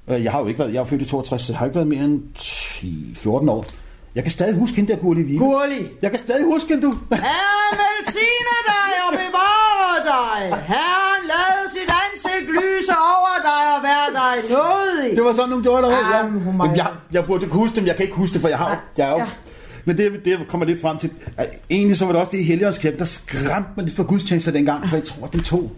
[0.09, 1.77] Øh, jeg har jo ikke været, jeg er født i 62, så jeg har ikke
[1.77, 3.65] været mere end 10-14 år.
[4.15, 5.39] Jeg kan stadig huske hende der, Gurli Vige.
[5.39, 5.89] Gurli!
[6.03, 6.93] Jeg kan stadig huske hende, du.
[7.11, 10.59] Herren velsigne dig og bevare dig.
[10.73, 11.16] Herren
[14.51, 15.17] nådig.
[15.17, 15.93] Det var sådan, hun gjorde det.
[15.93, 18.59] Ja, jeg, jeg, jeg burde kunne huske dem, jeg kan ikke huske det, for jeg
[18.59, 19.27] har jeg er jo, ja.
[19.85, 22.43] Men det, det kommer lidt frem til, at egentlig så var det også det i
[22.43, 25.73] Helligåndskab, der skræmte mig lidt for gudstjenester dengang, for jeg tror, det tog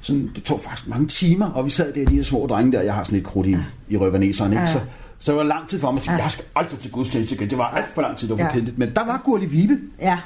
[0.00, 2.80] sådan, det tog faktisk mange timer, og vi sad der, de her små drenge der,
[2.80, 3.58] jeg har sådan et krudt i, ja.
[3.88, 4.66] i røverneseren, ikke?
[4.66, 4.80] Så,
[5.18, 6.22] så det var lang tid for mig at sige, ja.
[6.22, 7.50] jeg skal aldrig til gudstjeneste igen.
[7.50, 8.62] Det var alt for lang tid, det var ja.
[8.76, 9.78] Men der var Gurli Vibe.
[10.00, 10.18] Ja.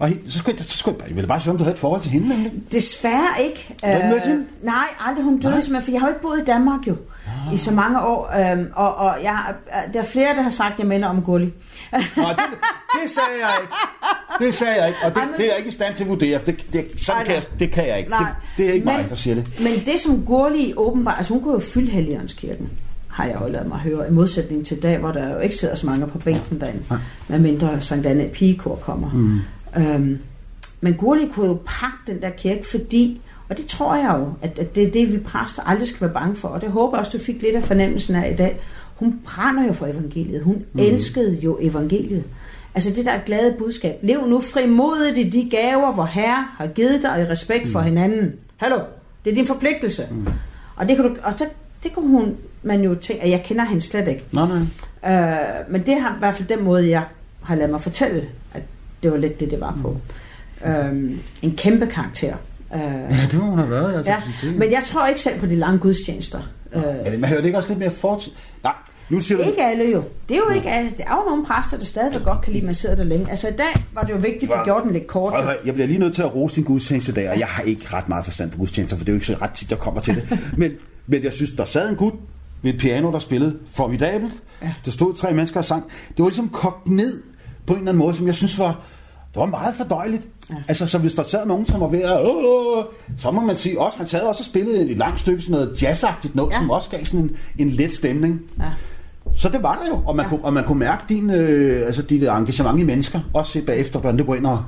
[0.00, 1.80] Og så skulle, jeg, så skulle jeg, jeg ville bare sige, om du havde et
[1.80, 2.28] forhold til hende.
[2.28, 2.52] Nemlig.
[2.72, 3.76] Desværre ikke.
[3.84, 5.24] Øh, nej, aldrig.
[5.24, 6.96] Hun døde simpelthen, for jeg har jo ikke boet i Danmark jo.
[7.26, 7.54] Ah.
[7.54, 8.52] I så mange år.
[8.52, 9.54] Øh, og, og jeg,
[9.92, 11.52] der er flere, der har sagt, at jeg minder om Gulli.
[11.92, 12.44] Nej, det,
[13.02, 13.72] det sagde jeg ikke.
[14.38, 14.98] Det sagde jeg ikke.
[15.04, 16.40] Og det, Ej, men, det er jeg ikke i stand til at vurdere.
[16.46, 18.10] Det, det, sådan kan jeg, det kan jeg ikke.
[18.10, 19.60] Nej, det, det er ikke men, mig, der siger det.
[19.60, 21.14] Men det som Gurli åbenbart...
[21.18, 22.70] Altså hun kunne jo fylde Helligåndskirken
[23.10, 25.74] har jeg jo lavet mig høre, i modsætning til dag, hvor der jo ikke sidder
[25.74, 26.82] så mange på bænken derinde,
[27.28, 29.10] med mindre Sankt Anne Pigekor kommer.
[29.10, 29.40] Mm.
[29.76, 30.18] Øhm,
[30.80, 34.58] men Gurli kunne jo pakke den der kirke, fordi, og det tror jeg jo, at,
[34.58, 37.06] at det er det, vi præster aldrig skal være bange for, og det håber jeg
[37.06, 38.60] også, du fik lidt af fornemmelsen af i dag.
[38.94, 40.42] Hun brænder jo for evangeliet.
[40.42, 40.80] Hun mm.
[40.80, 42.24] elskede jo evangeliet.
[42.74, 43.98] Altså det der glade budskab.
[44.02, 47.70] Lev nu frimodigt i de gaver, hvor Herre har givet dig i respekt mm.
[47.70, 48.32] for hinanden.
[48.56, 48.78] Hallo,
[49.24, 50.06] det er din forpligtelse.
[50.10, 50.26] Mm.
[50.76, 51.44] Og, det kan du, og så,
[51.82, 54.24] det kunne hun, man jo tænke, at jeg kender hende slet ikke.
[54.32, 55.12] Nej, nej.
[55.12, 57.04] Øh, men det har i hvert fald den måde, jeg
[57.42, 58.62] har lavet mig fortælle, at
[59.02, 59.96] det var lidt det, det var på.
[60.64, 60.70] Mm.
[60.70, 62.34] Øhm, en kæmpe karakter.
[62.74, 63.94] Øh, ja, det må hun have været.
[63.96, 64.52] Altså, ja.
[64.52, 66.40] Men jeg tror ikke selv på de lange gudstjenester.
[66.72, 68.28] Øh, ja, man hører det ikke også lidt mere fort?
[68.62, 68.72] Nej,
[69.10, 69.62] nu siger ikke du...
[69.62, 70.02] alle jo.
[70.28, 70.90] Det er jo ikke alle.
[70.98, 73.30] Der er jo nogle præster, der stadigvæk godt kan lide, at man sidder der længe.
[73.30, 75.34] Altså i dag var det jo vigtigt, at vi gjorde den lidt kort.
[75.64, 77.86] Jeg bliver lige nødt til at rose din gudstjeneste i dag, og jeg har ikke
[77.92, 80.00] ret meget forstand på gudstjenester, for det er jo ikke så ret tit, jeg kommer
[80.00, 80.38] til det.
[80.56, 80.72] Men,
[81.06, 82.14] men jeg synes, der sad en gut
[82.62, 84.32] ved et piano, der spillede formidabelt.
[84.62, 84.72] Ja.
[84.84, 85.84] Der stod tre mennesker og sang.
[86.08, 87.22] Det var ligesom kogt ned
[87.66, 88.80] på en eller anden måde, som jeg synes var,
[89.34, 90.26] det var meget fordøjeligt.
[90.50, 90.54] Ja.
[90.68, 92.20] Altså, så hvis der sad nogen, som var ved at...
[92.20, 92.84] Øh,
[93.18, 95.82] så må man sige også, han sad også og spillede et langt stykke sådan noget
[95.82, 96.58] jazzagtigt noget, ja.
[96.58, 98.40] som også gav sådan en, en let stemning.
[98.58, 98.64] Ja.
[99.36, 100.30] Så det var der jo, og man, ja.
[100.30, 104.18] kunne, og man kunne mærke din, øh, altså dit engagement i mennesker, også bagefter, hvordan
[104.18, 104.64] det går ind og...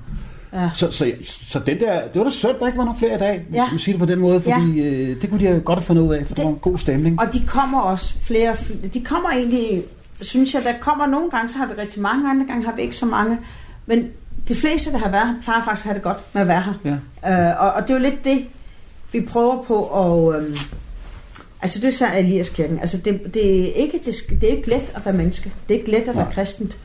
[0.53, 0.70] Ja.
[0.74, 3.18] Så, så, så den der, det var da synd, der ikke var nogen flere i
[3.18, 3.62] dag, ja.
[3.62, 4.86] hvis man siger det på den måde, fordi ja.
[4.86, 6.78] øh, det kunne de godt have fundet ud af, for det, det var en god
[6.78, 7.20] stemning.
[7.20, 8.57] Og de kommer også flere,
[8.95, 9.82] de kommer egentlig,
[10.20, 12.82] synes jeg, der kommer nogle gange, så har vi rigtig mange, andre gange har vi
[12.82, 13.38] ikke så mange,
[13.86, 14.10] men
[14.48, 16.62] de fleste, der har været her, plejer faktisk at have det godt med at være
[16.62, 16.98] her.
[17.24, 17.50] Ja.
[17.50, 18.46] Øh, og, og det er jo lidt det,
[19.12, 20.42] vi prøver på at...
[20.42, 20.56] Øh,
[21.62, 22.78] altså det er så Eliaskirken.
[22.78, 25.52] Altså det, det, er ikke, det, det er ikke let at være menneske.
[25.68, 26.78] Det er ikke let at være kristent.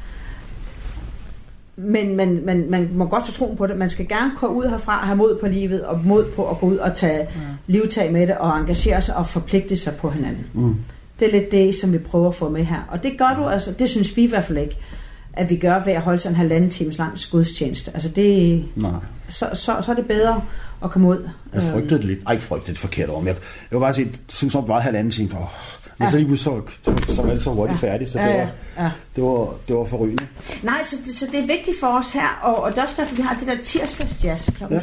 [1.76, 3.78] Men man, man, man må godt få troen på det.
[3.78, 6.60] Man skal gerne komme ud herfra og have mod på livet, og mod på at
[6.60, 7.26] gå ud og tage ja.
[7.68, 10.46] livtag med det, og engagere sig og forpligte sig på hinanden.
[10.54, 10.76] Mm.
[11.20, 12.88] Det er lidt det, som vi prøver at få med her.
[12.92, 14.78] Og det gør du altså, det synes vi i hvert fald ikke,
[15.34, 17.92] at vi gør ved at holde sådan en halvanden times lang gudstjeneste.
[17.94, 18.92] Altså det, Nej.
[19.30, 20.42] Så, så, så er det bedre
[20.84, 21.30] at komme ud.
[21.54, 22.20] Jeg frygtede det lidt.
[22.28, 23.28] Ej, ikke frygtede det forkert om.
[23.28, 23.36] Jeg,
[23.72, 25.30] jeg vil bare sige, det synes jeg var halvanden time.
[25.38, 25.48] Oh.
[25.98, 26.12] Men ja.
[26.12, 27.88] så, lige så, så, så var det så hurtigt ja.
[27.88, 28.48] færdigt, så det, ja, ja.
[28.78, 28.92] Var, ja.
[29.16, 30.28] det, var, det var forrygende.
[30.64, 33.02] Nej, så det, så det er vigtigt for os her, og, og det er også
[33.02, 34.64] derfor, vi har det der tirsdags jazz kl.
[34.64, 34.82] 5, ja.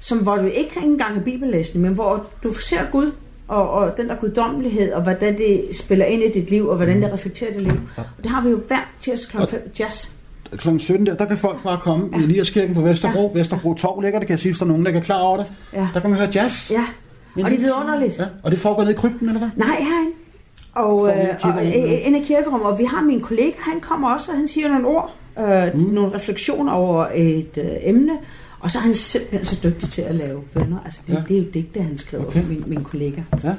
[0.00, 3.12] som, hvor du ikke har engang en bibellæsning, men hvor du ser Gud
[3.48, 7.02] og, og den der guddommelighed, og hvordan det spiller ind i dit liv, og hvordan
[7.02, 7.80] det reflekterer dit liv.
[7.96, 9.50] Og det har vi jo hver tirsdag kl.
[9.50, 10.08] 5 jazz.
[10.56, 10.78] Kl.
[10.78, 12.20] 17 der, der kan folk bare komme ja.
[12.20, 13.32] i Eliaskirken på Vesterbro.
[13.34, 13.38] Ja.
[13.38, 15.36] Vesterbro Torv ligger, det kan jeg sige, hvis der er nogen, der er klar over
[15.36, 15.46] det.
[15.72, 15.88] Ja.
[15.94, 16.70] Der kan man høre jazz.
[16.70, 16.84] Ja,
[17.36, 18.18] og det er vidunderligt.
[18.18, 18.24] Ja.
[18.42, 19.50] Og det foregår nede i krypten, eller hvad?
[19.56, 20.12] Nej, herinde.
[20.74, 21.64] Og, øh, og
[22.04, 24.86] ind i kirkerummet, og vi har min kollega, han kommer også, og han siger nogle
[24.86, 25.80] ord, øh, mm.
[25.80, 28.12] nogle refleksioner over et øh, emne,
[28.60, 30.78] og så er han simpelthen så dygtig til at lave bønder.
[30.84, 31.22] Altså, det, ja.
[31.28, 32.44] det er jo digte, han skriver, okay.
[32.48, 33.20] min, min kollega.
[33.44, 33.54] Ja.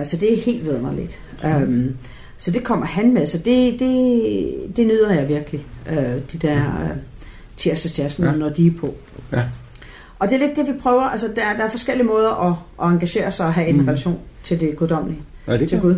[0.00, 1.20] Uh, så det er helt vidunderligt.
[1.44, 1.96] Um,
[2.38, 5.96] så det kommer han med, så det, det, det nyder jeg virkelig, uh,
[6.32, 6.96] de der uh,
[7.56, 8.32] tirsdagsjazzen, ja.
[8.32, 8.94] når de er på.
[9.32, 9.42] Ja.
[10.18, 11.02] Og det er lidt det, vi prøver.
[11.02, 13.84] Altså, der, der er forskellige måder at, at engagere sig og have en mm.
[13.84, 15.20] relation til det guddommelige.
[15.46, 15.94] Ja, det til Gud.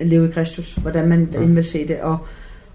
[0.00, 0.74] At leve i Kristus.
[0.74, 1.40] Hvordan man ja.
[1.40, 2.00] vil se det.
[2.00, 2.18] Og,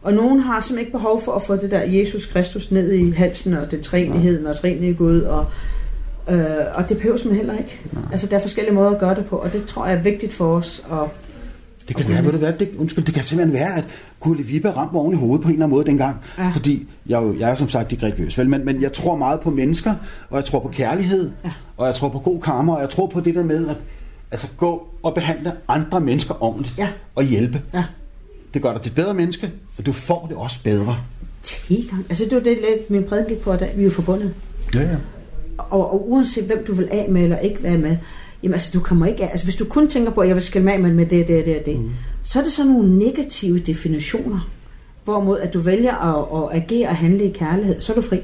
[0.05, 3.11] og nogen har simpelthen ikke behov for at få det der Jesus Kristus ned i
[3.11, 5.45] halsen, og det træenigheden og træenige Gud, og,
[6.29, 7.81] øh, og det behøver man heller ikke.
[7.93, 7.99] Ja.
[8.11, 10.33] Altså, der er forskellige måder at gøre det på, og det tror jeg er vigtigt
[10.33, 11.09] for os at
[11.87, 13.83] det kan være, ved du hvad, det, undskyld, det kan simpelthen være, at
[14.19, 16.17] Gurli Vibe ramte oven i hovedet på en eller anden måde dengang.
[16.37, 16.47] Ja.
[16.47, 18.49] Fordi jeg, jeg er som sagt ikke religiøs, vel?
[18.49, 19.93] Men, men jeg tror meget på mennesker,
[20.29, 21.51] og jeg tror på kærlighed, ja.
[21.77, 23.77] og jeg tror på god karma, og jeg tror på det der med at
[24.31, 26.87] altså, gå og behandle andre mennesker ordentligt ja.
[27.15, 27.61] og hjælpe.
[27.73, 27.83] Ja.
[28.55, 30.97] Det gør dig til et bedre menneske, og du får det også bedre.
[31.43, 32.05] Tilgang.
[32.09, 34.33] Altså det var det, lidt min prædiken gik på, at vi er forbundet.
[34.75, 34.95] Ja, ja.
[35.57, 37.97] Og, og uanset hvem du vil af med eller ikke være med,
[38.43, 39.29] jamen altså du kommer ikke af.
[39.31, 41.45] Altså hvis du kun tænker på, at jeg vil skille mig med, med det, det,
[41.45, 41.91] det det, mm.
[42.23, 44.49] så er det sådan nogle negative definitioner.
[45.03, 48.17] Hvorimod at du vælger at, at agere og handle i kærlighed, så er du fri.
[48.17, 48.23] Mm.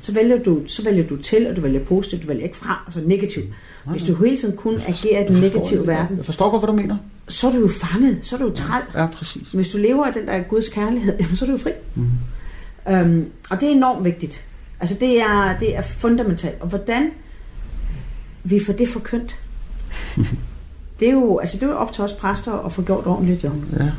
[0.00, 2.82] Så, vælger du, så vælger du til, og du vælger positivt, du vælger ikke fra,
[2.86, 3.46] altså negativt.
[3.84, 3.90] Mm.
[3.90, 6.68] Hvis du hele tiden kun agerer i den negative det, verden, jeg forstår godt, hvad
[6.68, 6.96] du mener.
[7.28, 8.82] Så er du jo fanget, så er du jo træl.
[8.94, 9.48] Ja, ja, præcis.
[9.48, 11.70] Hvis du lever af den der Guds kærlighed, jamen, så er du jo fri.
[11.94, 12.08] Mm.
[12.92, 14.44] Um, og det er enormt vigtigt.
[14.80, 16.60] Altså det er, det er fundamentalt.
[16.60, 17.10] Og hvordan
[18.44, 19.36] vi får det forkyndt,
[21.00, 23.44] det er jo altså det er jo op til os præster at få gjort ordentligt,
[23.44, 23.50] jo.
[23.78, 23.90] Ja.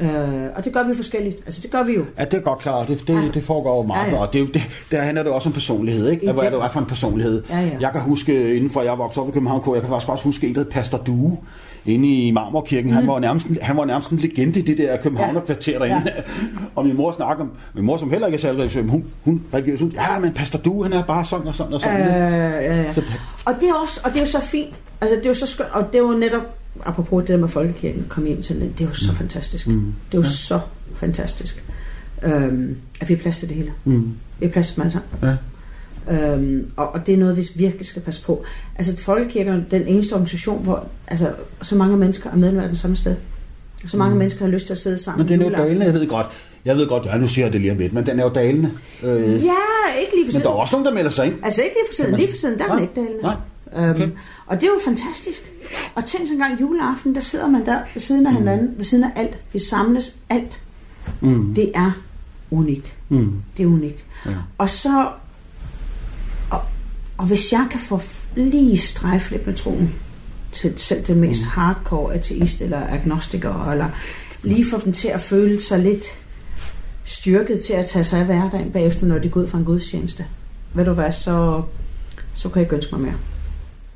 [0.00, 1.36] Øh, og det gør vi forskelligt.
[1.46, 2.04] Altså, det gør vi jo.
[2.18, 2.88] Ja, det er godt klart.
[2.88, 3.28] Det, det, ja.
[3.34, 4.18] det foregår jo meget ja, ja.
[4.18, 4.32] godt.
[4.32, 6.32] Det, det, der handler det også om personlighed, ikke?
[6.32, 7.42] Hvad er det for en personlighed?
[7.50, 7.70] Ja, ja.
[7.80, 10.48] Jeg kan huske, inden for jeg voksede op i København, jeg kan faktisk også huske
[10.48, 11.38] en, der Pastor Due
[11.86, 12.90] inde i Marmorkirken.
[12.90, 12.96] Mm.
[12.96, 16.12] Han, var nærmest, han var nærmest en legende i det der Københavner-kvarter derinde.
[16.16, 16.22] Ja.
[16.76, 19.42] og min mor snakker om, min mor som heller ikke er særlig religiøs, hun, hun
[19.54, 22.00] religiøs, hun, ja, men Pastor Du, han er bare sådan og sådan og sådan.
[22.00, 22.92] Øh, ja, ja.
[22.92, 23.02] Så,
[23.44, 24.74] og, det er også, og det er jo så fint.
[25.00, 26.42] Altså, det er jo så skønt, og det er jo netop,
[26.80, 29.16] apropos det der med folkekirken, kom hjem til det, det er jo så mm.
[29.16, 29.66] fantastisk.
[29.66, 29.94] Mm.
[30.12, 30.30] Det er jo ja.
[30.30, 30.60] så
[30.94, 31.64] fantastisk,
[32.22, 33.72] øhm, at vi har plads til det hele.
[33.84, 34.14] Mm.
[34.38, 35.10] Vi har plads til dem alle sammen.
[35.22, 35.36] Ja.
[36.10, 38.44] Øhm, og, og det er noget, vi virkelig skal passe på.
[38.76, 42.76] Altså, Folkekirken er den eneste organisation, hvor altså, så mange mennesker er medlem af den
[42.76, 43.16] samme sted.
[43.86, 44.18] Så mange mm.
[44.18, 45.26] mennesker har lyst til at sidde sammen.
[45.26, 46.26] Men det er jo dalende, jeg ved godt.
[46.64, 48.30] Jeg ved godt, ja, nu siger jeg det lige om lidt, men den er jo
[48.30, 48.70] dalende.
[49.02, 49.52] Øh, ja,
[50.00, 50.32] ikke lige for siden.
[50.32, 51.34] Men der er også nogen, der melder sig ind.
[51.42, 53.22] Altså ikke lige for siden, lige for siden, der er den ikke dalende.
[53.22, 53.34] Nej.
[53.74, 54.02] Okay.
[54.02, 54.12] Øhm,
[54.46, 55.52] og det er jo fantastisk.
[55.94, 58.38] Og tænk så en gang juleaften, der sidder man der ved siden af mm.
[58.38, 59.38] hinanden, ved siden af alt.
[59.52, 60.60] Vi samles alt.
[61.20, 61.54] Mm.
[61.54, 61.90] Det er
[62.50, 62.96] unikt.
[63.08, 63.42] Mm.
[63.56, 64.04] Det er unikt.
[64.26, 64.30] Ja.
[64.58, 65.08] Og så
[67.22, 68.00] og hvis jeg kan få
[68.36, 69.94] lige strejf lidt med troen
[70.52, 71.48] til selv den mest mm.
[71.48, 73.88] hardcore ateist eller agnostiker, eller
[74.42, 76.04] lige få dem til at føle sig lidt
[77.04, 80.26] styrket til at tage sig af hverdagen bagefter, når de går ud fra en gudstjeneste.
[80.74, 81.62] Ved du hvad, så,
[82.34, 83.14] så kan jeg ikke ønske mig mere.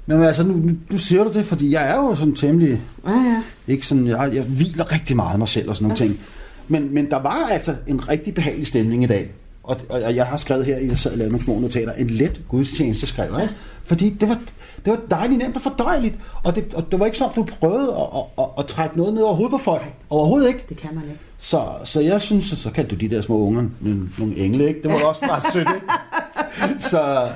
[0.07, 2.83] Men altså, nu, nu siger du det, fordi jeg er jo sådan temmelig...
[3.07, 3.43] Ja, ja.
[3.67, 6.07] Ikke sådan, jeg, jeg hviler rigtig meget af mig selv og sådan nogle ja.
[6.07, 6.21] ting.
[6.69, 9.31] Men, men der var altså en rigtig behagelig stemning i dag.
[9.63, 12.41] Og, og jeg har skrevet her, jeg sad og lavede nogle små notater, en let
[12.49, 13.43] gudstjeneste skrev jeg.
[13.43, 13.49] Ja.
[13.85, 14.39] Fordi det var,
[14.85, 16.15] det var dejligt nemt og fordøjeligt.
[16.43, 19.15] Og det, og det var ikke sådan, du prøvede at, at, at, at trække noget
[19.15, 19.83] ned over hovedet på folk.
[20.11, 20.65] Overhovedet ikke.
[20.69, 21.21] Det kan man ikke.
[21.39, 24.83] Så, så jeg synes, så kan du de der små unger nogle, nogle engle, ikke?
[24.83, 26.83] Det var også bare sødt, ikke?
[26.83, 27.29] Så,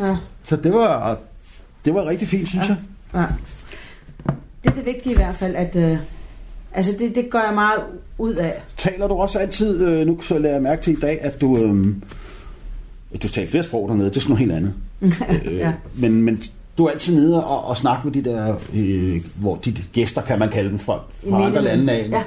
[0.00, 0.16] ja.
[0.42, 1.18] så det var,
[1.88, 2.76] det var rigtig fint, synes ja.
[3.14, 3.28] jeg.
[3.28, 3.34] Ja.
[4.62, 5.98] Det er det vigtige i hvert fald, at, øh,
[6.72, 7.80] Altså det, det gør jeg meget
[8.18, 8.62] ud af.
[8.76, 11.58] Taler du også altid, øh, nu så lader jeg mærke til i dag, at du,
[11.58, 11.86] øh,
[13.22, 14.74] du taler flere sprog dernede, det er sådan noget helt andet.
[15.50, 15.72] øh, ja.
[15.94, 16.42] men, men
[16.78, 20.38] du er altid nede og, og snakke med de der, øh, hvor de gæster, kan
[20.38, 22.08] man kalde dem, fra, fra andre lande af.
[22.10, 22.22] Ja.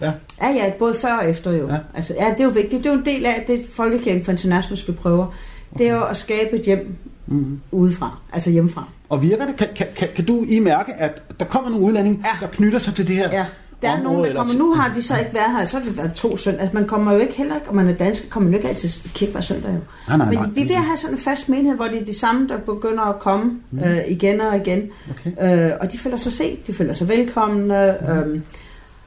[0.00, 0.12] Ja.
[0.42, 1.68] ja, ja, både før og efter jo.
[1.68, 1.76] Ja.
[1.94, 2.84] Altså, ja, det er jo vigtigt.
[2.84, 5.26] Det er jo en del af det, Folkekirken for International vi prøver.
[5.26, 5.78] Okay.
[5.78, 6.96] Det er jo at skabe et hjem
[7.28, 7.60] mm.
[7.72, 8.84] udefra, altså hjemmefra.
[9.08, 9.56] Og virker det?
[9.56, 12.46] Kan, kan, kan, du I mærke, at der kommer nogle udlændinge, ja.
[12.46, 13.30] der knytter sig til det her?
[13.32, 13.44] Ja.
[13.82, 14.54] Der er nogen, der kommer.
[14.54, 16.60] Nu har de så ikke været her, så har det været to søndag.
[16.60, 18.68] Altså, man kommer jo ikke heller ikke, og man er dansk, kommer man jo ikke
[18.68, 19.70] altid i kirke hver søndag.
[19.70, 19.78] Jo.
[20.08, 20.46] Nej, nej, nej.
[20.46, 23.02] Men vi vil have sådan en fast menighed, hvor det er de samme, der begynder
[23.02, 23.78] at komme mm.
[23.78, 24.90] øh, igen og igen.
[25.10, 25.66] Okay.
[25.66, 27.96] Øh, og de føler sig set, de føler sig velkomne.
[28.00, 28.08] Mm.
[28.08, 28.40] Øh,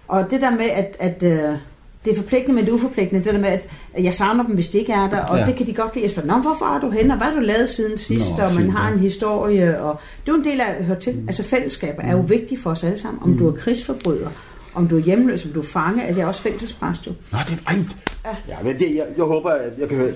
[0.08, 1.56] og det der med, at, at øh,
[2.06, 3.26] det er forpligtende, men det er uforpligtende.
[3.26, 5.20] Det der med, at jeg savner dem, hvis de ikke er der.
[5.20, 5.46] Og ja.
[5.46, 6.06] det kan de godt lide.
[6.06, 7.14] Jeg spørger, Nå, hvorfor er du henne?
[7.14, 8.38] Og hvad har du lavet siden sidst?
[8.38, 9.82] Nå, og man har en historie.
[9.82, 11.16] Og det er jo en del af at høre til.
[11.16, 11.28] Mm.
[11.28, 12.10] Altså fællesskaber mm.
[12.10, 12.30] er jo mm.
[12.30, 13.24] vigtigt for os alle sammen.
[13.24, 13.38] Om mm.
[13.38, 14.30] du er krigsforbryder,
[14.74, 17.12] om du er hjemløs, om du er fange, er det også fængselspræst jo.
[17.32, 17.74] Nå, det er
[18.26, 18.36] Ja.
[18.50, 20.14] ja men det, jeg, jeg håber, at jeg kan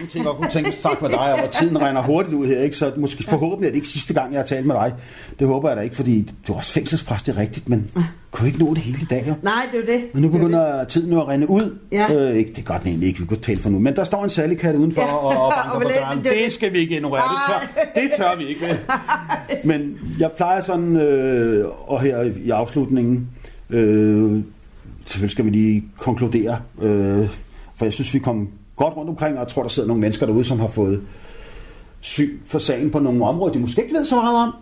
[0.00, 2.76] jeg tænker, hun tænker snakke med dig, og tiden regner hurtigt ud her, ikke?
[2.76, 4.94] så måske forhåbentlig er det ikke sidste gang, jeg har talt med dig.
[5.38, 7.90] Det håber jeg da ikke, fordi du er også fængselspræst, det er rigtigt, men
[8.30, 9.34] kunne ikke nå det hele i dag, jo?
[9.42, 10.04] Nej, det er det.
[10.12, 10.88] Men nu begynder det.
[10.88, 11.78] tiden jo at rende ud.
[11.92, 12.14] Ja.
[12.14, 14.24] Øh, ikke, det er godt egentlig ikke, vi kunne tale for nu, men der står
[14.24, 15.12] en særlig kat udenfor ja.
[15.12, 16.18] og, og banker på døren.
[16.18, 18.66] Det, det skal vi ikke ignorere, det tør, det tør vi ikke.
[18.66, 18.78] Vel?
[19.70, 23.28] Men jeg plejer sådan, øh, og her i afslutningen,
[23.70, 24.42] øh,
[25.04, 27.28] selvfølgelig skal vi lige konkludere, øh,
[27.76, 28.48] for jeg synes, vi kom
[28.78, 31.00] godt rundt omkring, og jeg tror, der sidder nogle mennesker derude, som har fået
[32.00, 34.54] syn for sagen på nogle områder, de måske ikke ved så meget om.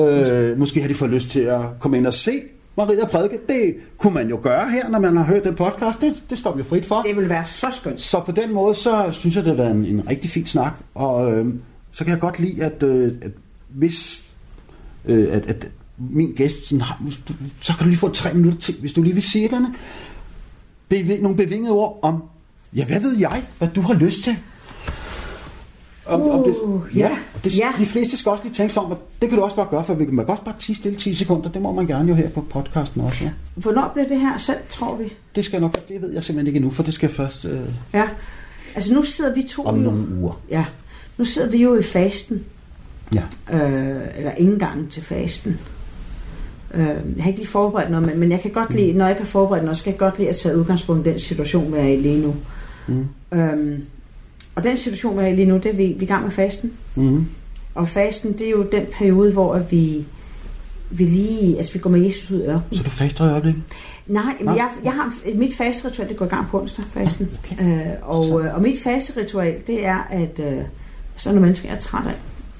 [0.00, 2.32] Øh, måske har de fået lyst til at komme ind og se
[2.76, 3.38] Maria prædike.
[3.48, 6.00] Det kunne man jo gøre her, når man har hørt den podcast.
[6.00, 7.02] Det, det står vi frit for.
[7.02, 8.00] Det vil være så skønt.
[8.00, 10.72] Så på den måde, så synes jeg, det har været en, en rigtig fin snak.
[10.94, 11.54] Og øh,
[11.90, 13.30] så kan jeg godt lide, at, øh, at
[13.68, 14.24] hvis
[15.04, 16.82] øh, at, at min gæst, sådan,
[17.60, 21.36] så kan du lige få tre minutter til, hvis du lige vil sige denne, nogle
[21.36, 22.22] bevingede ord om
[22.76, 24.36] Ja, hvad ved jeg, hvad du har lyst til?
[26.06, 27.10] Om, uh, om det, uh, ja,
[27.44, 27.72] det, ja.
[27.78, 29.84] De fleste skal også lige tænke sig om, at det kan du også bare gøre,
[29.84, 31.48] for vi kan også bare tige stille 10 sekunder.
[31.48, 33.24] Det må man gerne jo her på podcasten også.
[33.24, 33.30] Ja.
[33.54, 35.12] Hvornår bliver det her selv, tror vi?
[35.34, 37.44] Det skal nok, det ved jeg simpelthen ikke endnu, for det skal først...
[37.44, 37.60] Øh...
[37.94, 38.08] Ja,
[38.74, 39.64] altså nu sidder vi to...
[39.64, 40.40] Om nogle uger.
[40.50, 40.64] Ja,
[41.18, 42.44] nu sidder vi jo i fasten.
[43.14, 43.22] Ja.
[43.52, 45.58] Øh, eller indgangen til fasten.
[46.74, 48.98] Øh, jeg har ikke lige forberedt noget, men, men jeg kan godt lide, mm.
[48.98, 51.10] når jeg ikke har forberedt noget, så kan jeg godt lide at tage udgangspunkt i
[51.10, 52.34] den situation, vi er i lige nu.
[52.86, 53.06] Mm.
[53.32, 53.84] Øhm,
[54.54, 56.22] og den situation, vi er i lige nu, det er vi, vi er i gang
[56.22, 56.72] med fasten.
[56.94, 57.26] Mm.
[57.74, 60.04] Og fasten, det er jo den periode, hvor vi,
[60.90, 63.62] vi lige, altså vi går med Jesus ud af Så du faster i øjeblikket?
[64.06, 67.30] Nej, men jeg, jeg har mit fasteritual, det går i gang på onsdag, fasten.
[67.44, 67.88] Okay.
[67.88, 70.62] Øh, og, øh, og mit fasteritual, det er, at øh,
[71.16, 72.16] sådan nogle mennesker, jeg er træt af,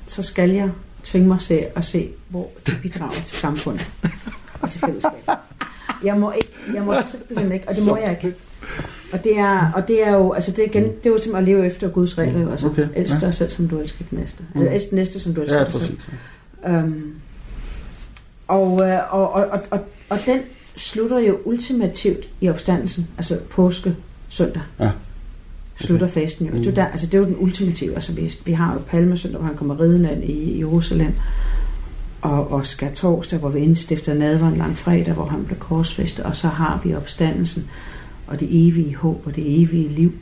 [0.06, 0.70] så skal jeg
[1.04, 3.86] tvinge mig til at se, hvor det bidrager til samfundet
[4.60, 5.34] og til fællesskabet.
[6.04, 8.36] Jeg må ikke, jeg må simpelthen ikke, og det må jeg ikke.
[9.12, 11.44] Og det er, og det er jo, altså det igen, det er jo simpelthen at
[11.44, 12.50] leve efter Guds regler, mm.
[12.50, 12.88] altså okay.
[12.94, 13.32] elsk dig ja.
[13.32, 14.38] selv, som du elsker den næste.
[14.54, 14.61] Mm.
[14.61, 15.98] Eller elsk den næste, som du elsker ja, dig selv.
[16.68, 17.14] Um,
[18.48, 19.80] og, øh, og, og, og, og,
[20.11, 20.40] og den
[20.76, 23.96] slutter jo ultimativt i opstandelsen, altså påske
[24.28, 24.62] søndag.
[24.80, 24.90] Ja.
[25.80, 26.52] Slutter fasten jo.
[26.52, 26.58] Mm.
[26.58, 27.94] Det, er der, altså det er jo den ultimative.
[27.94, 31.12] Altså vi, vi har jo palmesøndag, hvor han kommer ridende i Jerusalem.
[32.22, 36.24] Og, og skal torsdag, hvor vi indstifter nadveren lang fredag, hvor han blev korsfæstet.
[36.24, 37.70] Og så har vi opstandelsen
[38.30, 40.12] og det evige håb og det evige liv.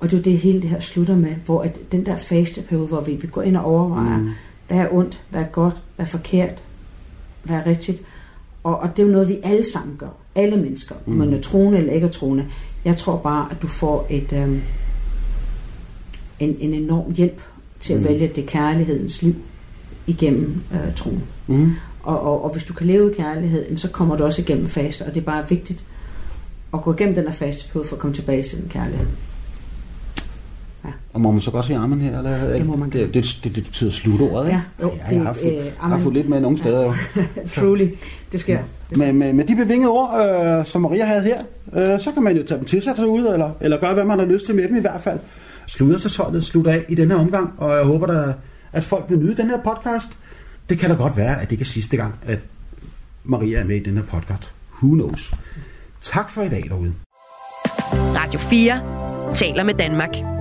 [0.00, 3.00] Og det er det hele det her slutter med, hvor at den der fasteperiode, hvor
[3.00, 4.30] vi, vi går ind og overvejer, mm.
[4.68, 6.62] hvad er ondt, hvad er godt, hvad er forkert,
[7.42, 8.02] hvad er rigtigt.
[8.64, 10.08] Og, og det er jo noget, vi alle sammen gør.
[10.34, 11.14] Alle mennesker, mm.
[11.14, 12.46] man er troende eller ikke er troende.
[12.84, 14.60] Jeg tror bare, at du får et, øhm,
[16.40, 17.40] en, en enorm hjælp
[17.80, 18.08] til at mm.
[18.08, 19.34] vælge det kærlighedens liv
[20.06, 21.22] igennem øh, troen.
[21.46, 21.72] Mm.
[22.02, 25.02] Og, og, og hvis du kan leve i kærlighed, så kommer du også igennem faste,
[25.02, 25.84] og det er bare vigtigt,
[26.74, 29.06] at gå igennem den her periode for at komme tilbage til den kærlighed.
[30.84, 30.90] Ja.
[31.12, 32.18] Og må man så godt sige armen her?
[32.18, 32.52] Eller?
[32.52, 34.60] Det må man det, det, det, det betyder slutordet, ikke?
[34.78, 36.84] Ja, jo, ja, jeg har fået, øh, har fået lidt med nogle steder.
[36.84, 36.92] Jo.
[37.54, 37.88] Truly,
[38.32, 38.54] det sker.
[38.54, 38.60] Ja.
[38.88, 39.04] Det sker.
[39.06, 40.26] Med, med, med de bevingede ord,
[40.60, 41.38] øh, som Maria havde her,
[41.72, 44.18] øh, så kan man jo tage dem til sig derude, eller, eller gøre, hvad man
[44.18, 45.18] har lyst til med dem i hvert fald.
[45.66, 48.32] Slutter så sådan, slutter af i denne omgang, og jeg håber, der,
[48.72, 50.08] at folk vil nyde den her podcast.
[50.68, 52.38] Det kan da godt være, at det ikke er sidste gang, at
[53.24, 54.52] Maria er med i den her podcast.
[54.82, 55.34] Who knows?
[56.02, 56.94] Tak for i dag derude.
[57.92, 60.31] Radio 4 taler med Danmark.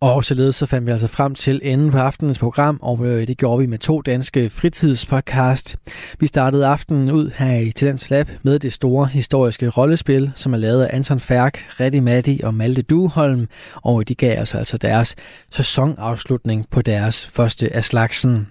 [0.00, 3.38] Og således så fandt vi altså frem til enden på aftenens program, og øh, det
[3.38, 5.76] gjorde vi med to danske fritidspodcast.
[6.20, 10.56] Vi startede aftenen ud her i Talents Lab med det store historiske rollespil, som er
[10.58, 15.14] lavet af Anton Færk, Reddy Matti og Malte Duholm, og de gav os altså deres
[15.50, 18.48] sæsonafslutning på deres første af slagsen.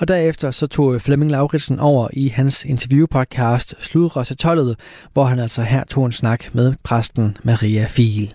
[0.00, 4.32] Og derefter så tog Flemming Lauritsen over i hans interviewpodcast Sludrøs
[5.12, 8.34] hvor han altså her tog en snak med præsten Maria Fiel.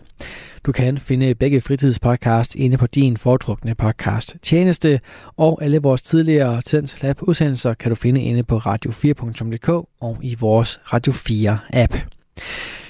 [0.67, 4.99] Du kan finde begge fritidspodcast inde på din foretrukne podcast tjeneste,
[5.37, 9.69] og alle vores tidligere Tendens Lab udsendelser kan du finde inde på radio4.dk
[10.01, 11.93] og i vores Radio 4 app.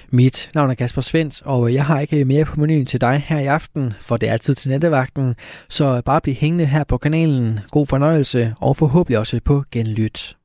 [0.09, 3.39] Mit navn er Kasper Svens, og jeg har ikke mere på menuen til dig her
[3.39, 5.36] i aften, for det er tid til nattevagten,
[5.69, 7.59] så bare bliv hængende her på kanalen.
[7.71, 10.36] God fornøjelse, og forhåbentlig også på genlyt.